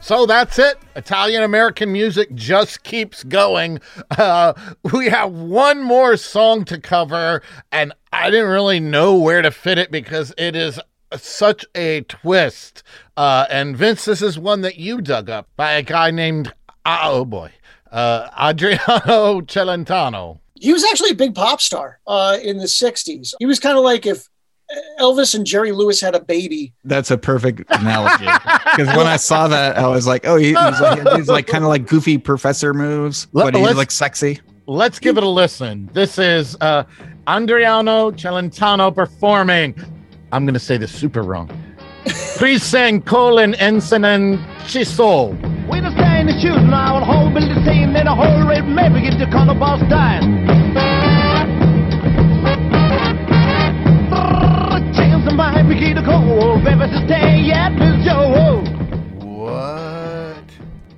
So 0.03 0.27
that's 0.27 0.59
it. 0.59 0.77
Italian 0.95 1.43
American 1.43 1.91
music 1.91 2.35
just 2.35 2.83
keeps 2.83 3.25
going. 3.25 3.81
Uh, 4.18 4.53
we 4.93 5.09
have 5.09 5.33
one 5.33 5.83
more 5.83 6.18
song 6.18 6.66
to 6.66 6.79
cover, 6.79 7.41
and 7.73 7.95
I 8.12 8.29
didn't 8.29 8.51
really 8.51 8.79
know 8.79 9.16
where 9.16 9.41
to 9.41 9.51
fit 9.51 9.79
it 9.79 9.91
because 9.91 10.35
it 10.37 10.55
is 10.55 10.79
such 11.16 11.64
a 11.75 12.03
twist. 12.03 12.83
Uh, 13.16 13.47
and 13.49 13.75
Vince, 13.75 14.05
this 14.05 14.21
is 14.21 14.39
one 14.39 14.61
that 14.61 14.77
you 14.77 15.01
dug 15.01 15.31
up 15.31 15.49
by 15.57 15.73
a 15.73 15.83
guy 15.83 16.11
named, 16.11 16.53
ah, 16.85 17.09
oh 17.09 17.25
boy, 17.25 17.53
uh, 17.91 18.29
Adriano 18.39 19.41
Celentano. 19.49 20.39
He 20.61 20.73
was 20.73 20.85
actually 20.85 21.11
a 21.11 21.15
big 21.15 21.35
pop 21.35 21.61
star 21.61 22.01
uh, 22.07 22.39
in 22.43 22.59
the 22.59 22.67
60s. 22.67 23.35
He 23.39 23.47
was 23.47 23.59
kind 23.59 23.77
of 23.79 23.83
like 23.85 24.07
if 24.07 24.29
Elvis 25.01 25.35
and 25.35 25.45
Jerry 25.45 25.73
Lewis 25.73 26.01
had 26.01 26.15
a 26.15 26.21
baby. 26.21 26.73
That's 26.85 27.11
a 27.11 27.19
perfect 27.19 27.63
analogy. 27.71 28.27
Because 28.27 28.87
when 28.97 29.07
I 29.07 29.17
saw 29.17 29.49
that, 29.49 29.77
I 29.77 29.89
was 29.89 30.07
like, 30.07 30.27
oh, 30.27 30.37
he, 30.37 30.49
he's 30.49 30.55
like, 30.55 31.09
he's 31.17 31.29
like 31.29 31.47
kind 31.47 31.65
of 31.65 31.69
like 31.69 31.87
goofy 31.89 32.19
professor 32.19 32.73
moves, 32.73 33.27
Let- 33.33 33.45
but 33.47 33.55
he's 33.57 33.65
let's- 33.65 33.79
like 33.79 33.91
sexy. 33.91 34.41
Let's 34.67 35.01
give 35.01 35.17
it 35.17 35.25
a 35.25 35.29
listen. 35.29 35.91
This 35.93 36.17
is 36.19 36.57
uh, 36.61 36.85
Andriano 37.27 38.13
Celentano 38.13 38.95
performing. 38.95 39.75
I'm 40.31 40.45
going 40.45 40.55
to 40.55 40.61
say 40.61 40.77
this 40.77 40.93
super 40.93 41.23
wrong. 41.23 41.51
Please 42.41 42.62
sing 42.62 43.03
colon 43.03 43.53
ensinan 43.61 44.38
chiso. 44.64 45.36
When 45.68 45.84
I 45.84 45.93
stay 45.93 46.20
in 46.20 46.26
the 46.26 46.32
shoes 46.41 46.62
now, 46.62 46.99
the 46.99 47.05
whole 47.05 47.28
building 47.28 47.62
saying 47.66 47.93
that 47.93 48.07
the 48.07 48.14
whole 48.14 48.49
red 48.49 48.66
maybe 48.66 49.03
get 49.03 49.18
the 49.18 49.26
color 49.26 49.53
boss 49.53 49.78
dying. 49.91 50.47
Chance 54.95 55.28
of 55.28 55.34
my 55.34 55.53
happy 55.53 55.93
the 55.93 56.01
cold, 56.01 56.64
baby, 56.64 56.91
to 56.91 57.05
stay 57.05 57.41
yet, 57.41 57.74
Miss 57.74 58.07
Joe. 58.07 58.62
What? 59.20 60.43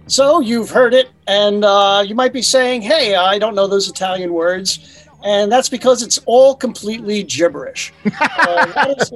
So 0.07 0.38
you've 0.38 0.70
heard 0.70 0.95
it, 0.95 1.11
and 1.26 1.64
uh, 1.64 2.05
you 2.07 2.14
might 2.14 2.32
be 2.32 2.43
saying, 2.43 2.82
"Hey, 2.82 3.16
I 3.16 3.40
don't 3.40 3.57
know 3.57 3.66
those 3.66 3.88
Italian 3.88 4.32
words," 4.32 5.02
and 5.25 5.51
that's 5.51 5.68
because 5.68 6.03
it's 6.03 6.18
all 6.27 6.55
completely 6.55 7.23
gibberish. 7.23 7.93
Uh, 8.05 8.11
that, 8.75 8.95
is, 8.99 9.12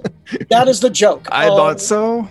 that 0.48 0.68
is 0.68 0.80
the 0.80 0.90
joke. 0.90 1.26
I 1.30 1.48
Uh, 1.48 1.57
thought 1.57 1.80
so. 1.80 2.28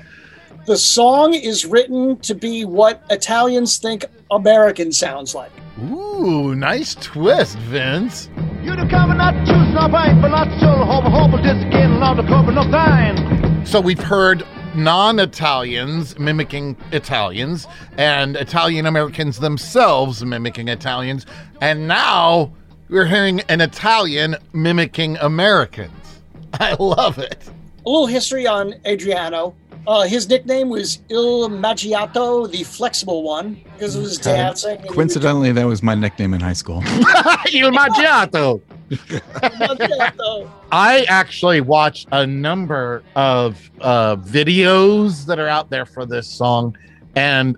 The 0.65 0.77
song 0.77 1.33
is 1.35 1.65
written 1.65 2.17
to 2.21 2.33
be 2.33 2.65
what 2.65 3.03
Italians 3.11 3.77
think 3.77 4.05
American 4.31 4.91
sounds 4.91 5.35
like. 5.35 5.51
Ooh, 5.91 6.55
nice 6.55 6.95
twist, 6.95 7.57
Vince. 7.59 8.29
You 8.63 8.75
the 8.75 8.87
cover 8.89 9.13
not 9.13 9.33
choose 9.45 9.73
no 9.73 9.87
bite, 9.87 10.19
but 10.21 10.29
not 10.29 10.47
so 10.59 10.67
hope 10.69 11.03
hope 11.03 11.31
this 11.43 11.63
again 11.63 11.91
allow 11.91 12.13
the 12.15 12.23
cover 12.23 12.51
no 12.51 12.63
time. 12.71 13.63
So 13.65 13.79
we've 13.79 14.01
heard 14.01 14.43
non 14.73 15.19
Italians 15.19 16.17
mimicking 16.17 16.77
Italians 16.91 17.67
and 17.97 18.35
Italian 18.37 18.85
Americans 18.87 19.39
themselves 19.39 20.23
mimicking 20.25 20.67
Italians. 20.69 21.25
And 21.61 21.87
now 21.87 22.53
we're 22.89 23.05
hearing 23.05 23.41
an 23.41 23.61
Italian 23.61 24.35
mimicking 24.53 25.17
Americans. 25.17 26.21
I 26.53 26.75
love 26.79 27.17
it. 27.17 27.49
A 27.85 27.89
little 27.89 28.07
history 28.07 28.47
on 28.47 28.75
Adriano. 28.85 29.55
Uh, 29.87 30.03
his 30.03 30.27
nickname 30.27 30.69
was 30.69 30.99
Il 31.09 31.47
Molleggiato, 31.49 32.49
the 32.49 32.63
flexible 32.63 33.21
one, 33.21 33.61
because 33.73 33.95
of 33.95 34.01
his 34.03 34.17
dancing. 34.17 34.81
Coincidentally, 34.87 35.51
that 35.51 35.65
was 35.65 35.83
my 35.83 35.93
nickname 35.93 36.33
in 36.33 36.41
high 36.41 36.53
school. 36.53 36.77
Il 37.53 37.71
Molleggiato. 37.71 38.61
Maggiato. 38.89 40.49
I 40.71 41.05
actually 41.07 41.61
watched 41.61 42.07
a 42.11 42.25
number 42.25 43.03
of 43.15 43.69
uh, 43.81 44.15
videos 44.17 45.25
that 45.25 45.39
are 45.39 45.47
out 45.47 45.69
there 45.69 45.85
for 45.85 46.05
this 46.05 46.27
song, 46.27 46.75
and 47.15 47.57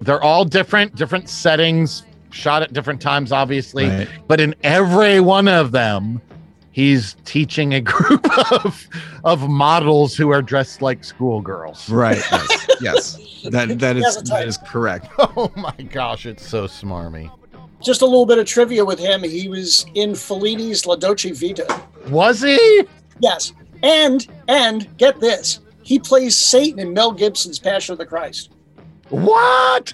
they're 0.00 0.22
all 0.22 0.44
different, 0.44 0.94
different 0.94 1.28
settings, 1.28 2.04
shot 2.32 2.62
at 2.62 2.72
different 2.72 3.00
times, 3.00 3.32
obviously. 3.32 3.88
Right. 3.88 4.08
But 4.26 4.40
in 4.40 4.54
every 4.62 5.20
one 5.20 5.48
of 5.48 5.70
them, 5.72 6.20
he's 6.72 7.16
teaching 7.24 7.74
a 7.74 7.80
group 7.92 8.26
of 8.52 8.86
of 9.24 9.48
models 9.48 10.16
who 10.16 10.30
are 10.30 10.42
dressed 10.42 10.82
like 10.82 11.04
schoolgirls. 11.04 11.88
Right. 11.88 12.16
Yes. 12.30 12.66
yes. 12.80 13.42
That 13.50 13.78
that 13.80 13.96
He 13.96 14.02
has 14.02 14.16
is 14.16 14.22
a 14.22 14.24
type. 14.24 14.40
that 14.40 14.48
is 14.48 14.58
correct. 14.58 15.08
Oh 15.18 15.52
my 15.56 15.74
gosh, 15.90 16.26
it's 16.26 16.46
so 16.46 16.64
smarmy. 16.66 17.30
Just 17.82 18.02
a 18.02 18.06
little 18.06 18.26
bit 18.26 18.38
of 18.38 18.46
trivia 18.46 18.84
with 18.84 19.00
him. 19.00 19.24
He 19.24 19.48
was 19.48 19.84
in 19.94 20.14
Fellini's 20.14 20.86
La 20.86 20.94
Dolce 20.94 21.32
Vita. 21.32 21.82
Was 22.10 22.40
he? 22.40 22.84
Yes. 23.18 23.52
And, 23.82 24.24
and 24.46 24.96
get 24.98 25.18
this, 25.18 25.58
he 25.82 25.98
plays 25.98 26.38
Satan 26.38 26.78
in 26.78 26.92
Mel 26.94 27.10
Gibson's 27.10 27.58
Passion 27.58 27.92
of 27.94 27.98
the 27.98 28.06
Christ. 28.06 28.51
What? 29.12 29.92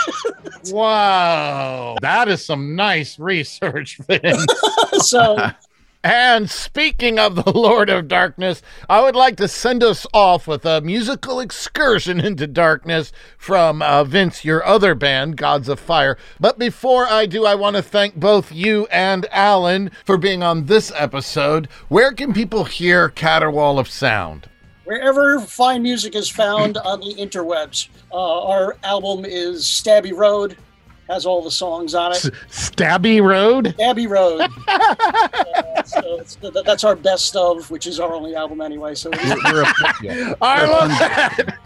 wow, 0.70 1.96
that 2.00 2.28
is 2.28 2.42
some 2.42 2.74
nice 2.74 3.18
research, 3.18 3.98
Vince. 3.98 4.46
so 5.06 5.36
And 6.02 6.48
speaking 6.48 7.18
of 7.18 7.34
the 7.34 7.52
Lord 7.52 7.90
of 7.90 8.08
Darkness, 8.08 8.62
I 8.88 9.02
would 9.02 9.14
like 9.14 9.36
to 9.36 9.48
send 9.48 9.84
us 9.84 10.06
off 10.14 10.46
with 10.46 10.64
a 10.64 10.80
musical 10.80 11.40
excursion 11.40 12.20
into 12.20 12.46
darkness 12.46 13.12
from 13.36 13.82
uh, 13.82 14.04
Vince, 14.04 14.46
your 14.46 14.64
other 14.64 14.94
band, 14.94 15.36
Gods 15.36 15.68
of 15.68 15.78
Fire. 15.78 16.16
But 16.40 16.58
before 16.58 17.06
I 17.06 17.26
do, 17.26 17.44
I 17.44 17.54
want 17.54 17.76
to 17.76 17.82
thank 17.82 18.14
both 18.14 18.50
you 18.50 18.86
and 18.86 19.26
Alan 19.30 19.90
for 20.06 20.16
being 20.16 20.42
on 20.42 20.64
this 20.64 20.90
episode. 20.96 21.66
Where 21.88 22.12
can 22.12 22.32
people 22.32 22.64
hear 22.64 23.10
Caterwaul 23.10 23.78
of 23.78 23.90
Sound? 23.90 24.48
Wherever 24.92 25.38
fine 25.40 25.82
music 25.82 26.14
is 26.14 26.30
found 26.30 26.78
on 26.78 27.00
the 27.00 27.14
interwebs, 27.16 27.88
uh, 28.10 28.46
our 28.46 28.74
album 28.84 29.26
is 29.26 29.62
Stabby 29.64 30.16
Road, 30.16 30.56
has 31.10 31.26
all 31.26 31.42
the 31.42 31.50
songs 31.50 31.94
on 31.94 32.12
it. 32.12 32.16
Stabby 32.50 33.22
Road? 33.22 33.74
Stabby 33.78 34.08
Road. 34.08 34.48
Uh, 35.78 35.82
so 35.82 36.00
it's, 36.20 36.34
th- 36.36 36.52
that's 36.64 36.84
our 36.84 36.94
best 36.96 37.34
of, 37.36 37.70
which 37.70 37.86
is 37.86 37.98
our 38.00 38.12
only 38.14 38.34
album 38.34 38.60
anyway. 38.60 38.94
So 38.94 39.10
We're 39.10 39.62
a- 39.62 39.74
yeah. 40.02 40.34
I 40.40 40.64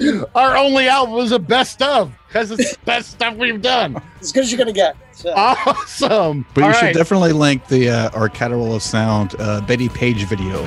love. 0.00 0.24
Our 0.34 0.56
only 0.56 0.88
album 0.88 1.18
is 1.18 1.32
a 1.32 1.38
best 1.38 1.80
of 1.82 2.12
because 2.28 2.50
it's 2.50 2.72
the 2.76 2.78
best 2.84 3.10
stuff 3.12 3.36
we've 3.36 3.60
done. 3.62 4.00
as 4.20 4.30
good 4.32 4.44
as 4.44 4.52
you're 4.52 4.58
gonna 4.58 4.72
get. 4.72 4.96
So. 5.12 5.32
Awesome. 5.34 6.46
But 6.54 6.60
you 6.60 6.66
All 6.68 6.72
should 6.72 6.94
definitely 6.94 7.32
link 7.32 7.66
the 7.68 7.88
uh, 7.90 8.10
our 8.10 8.28
Caterwaul 8.28 8.76
of 8.76 8.82
Sound 8.82 9.34
uh, 9.38 9.60
Bettie 9.62 9.88
Page 9.88 10.24
video. 10.24 10.62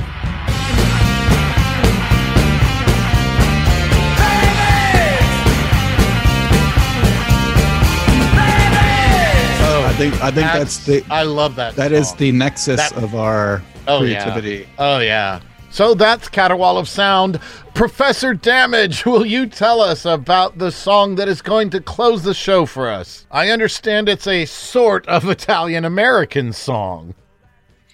Think 9.97 10.13
I 10.21 10.29
think 10.29 10.47
that's, 10.51 10.85
the 10.85 11.05
I 11.09 11.23
love 11.23 11.55
that. 11.55 11.75
that 11.77 11.93
is 11.93 12.09
song. 12.09 12.17
the 12.17 12.31
nexus 12.33 12.77
That- 12.89 13.01
of 13.01 13.15
our 13.15 13.63
Oh, 13.87 13.99
creativity. 13.99 14.67
Yeah. 14.77 14.95
Oh, 14.95 14.99
yeah. 14.99 15.39
So 15.69 15.93
that's 15.93 16.27
Caterwaul 16.27 16.77
of 16.77 16.89
Sound. 16.89 17.39
Professor 17.73 18.33
Damage, 18.33 19.05
will 19.05 19.25
you 19.25 19.45
tell 19.45 19.79
us 19.79 20.03
about 20.05 20.57
the 20.57 20.71
song 20.71 21.15
that 21.15 21.29
is 21.29 21.41
going 21.41 21.69
to 21.69 21.79
close 21.79 22.23
the 22.23 22.33
show 22.33 22.65
for 22.65 22.89
us? 22.89 23.25
I 23.31 23.49
understand 23.51 24.09
it's 24.09 24.27
a 24.27 24.45
sort 24.45 25.07
of 25.07 25.29
Italian 25.29 25.85
American 25.85 26.51
song. 26.51 27.13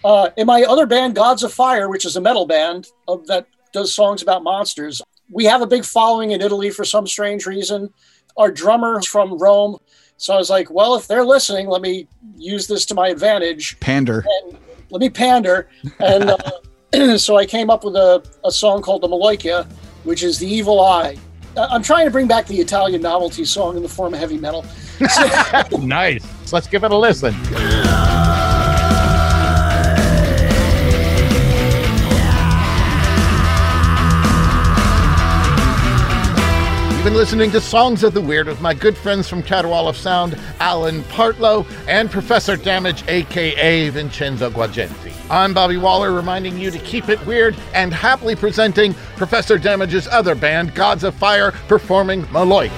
Uh, 0.03 0.29
in 0.37 0.47
my 0.47 0.63
other 0.63 0.87
band, 0.87 1.13
Gods 1.15 1.43
of 1.43 1.53
Fire, 1.53 1.87
which 1.89 2.05
is 2.05 2.15
a 2.15 2.21
metal 2.21 2.47
band 2.47 2.87
uh, 3.07 3.17
that 3.27 3.45
does 3.73 3.93
songs 3.93 4.23
about 4.23 4.41
monsters, 4.43 5.01
we 5.29 5.45
have 5.45 5.61
a 5.61 5.67
big 5.67 5.85
following 5.85 6.31
in 6.31 6.41
Italy 6.41 6.71
for 6.71 6.83
some 6.83 7.05
strange 7.05 7.45
reason. 7.45 7.93
Our 8.37 8.49
drummer 8.49 9.01
from 9.03 9.37
Rome. 9.37 9.77
So 10.21 10.35
I 10.35 10.37
was 10.37 10.51
like, 10.51 10.69
well, 10.69 10.93
if 10.93 11.07
they're 11.07 11.25
listening, 11.25 11.67
let 11.67 11.81
me 11.81 12.07
use 12.37 12.67
this 12.67 12.85
to 12.85 12.93
my 12.93 13.07
advantage. 13.07 13.79
Pander. 13.79 14.23
And 14.43 14.55
let 14.91 15.01
me 15.01 15.09
pander. 15.09 15.67
And 15.97 16.29
uh, 16.29 16.37
so 17.17 17.37
I 17.37 17.47
came 17.47 17.71
up 17.71 17.83
with 17.83 17.95
a, 17.95 18.23
a 18.45 18.51
song 18.51 18.83
called 18.83 19.01
The 19.01 19.07
Maloica, 19.07 19.65
which 20.03 20.21
is 20.21 20.37
the 20.37 20.45
evil 20.45 20.79
eye. 20.79 21.17
I'm 21.57 21.81
trying 21.81 22.05
to 22.05 22.11
bring 22.11 22.27
back 22.27 22.45
the 22.45 22.61
Italian 22.61 23.01
novelty 23.01 23.45
song 23.45 23.77
in 23.77 23.81
the 23.81 23.89
form 23.89 24.13
of 24.13 24.19
heavy 24.19 24.37
metal. 24.37 24.63
nice. 25.79 26.53
Let's 26.53 26.67
give 26.67 26.83
it 26.83 26.91
a 26.91 26.95
listen. 26.95 27.33
Listening 37.21 37.51
to 37.51 37.61
Songs 37.61 38.03
of 38.03 38.15
the 38.15 38.19
Weird 38.19 38.47
with 38.47 38.61
my 38.61 38.73
good 38.73 38.97
friends 38.97 39.29
from 39.29 39.43
Caterwaul 39.43 39.87
of 39.87 39.95
Sound, 39.95 40.35
Alan 40.59 41.03
Partlow 41.03 41.67
and 41.87 42.09
Professor 42.09 42.57
Damage, 42.57 43.07
aka 43.07 43.89
Vincenzo 43.89 44.49
Gaugenti. 44.49 45.13
I'm 45.29 45.53
Bobby 45.53 45.77
Waller, 45.77 46.13
reminding 46.13 46.57
you 46.57 46.71
to 46.71 46.79
keep 46.79 47.09
it 47.09 47.23
weird 47.27 47.55
and 47.75 47.93
happily 47.93 48.35
presenting 48.35 48.95
Professor 49.17 49.59
Damage's 49.59 50.07
other 50.07 50.33
band, 50.33 50.73
Gods 50.73 51.03
of 51.03 51.13
Fire, 51.13 51.51
performing 51.67 52.23
Maloik. 52.23 52.71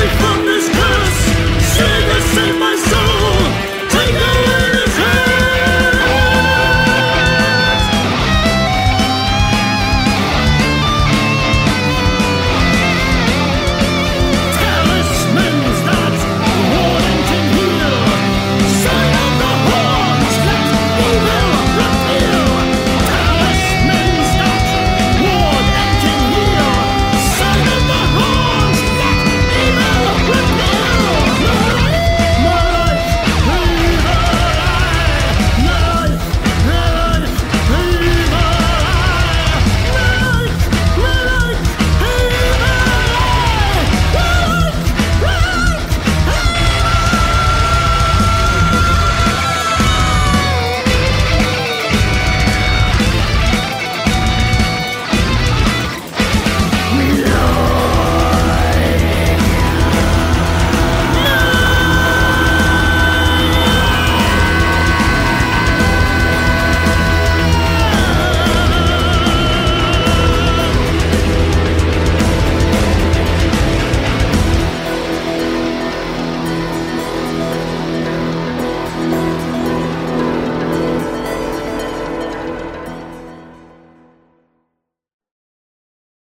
Take 0.00 0.29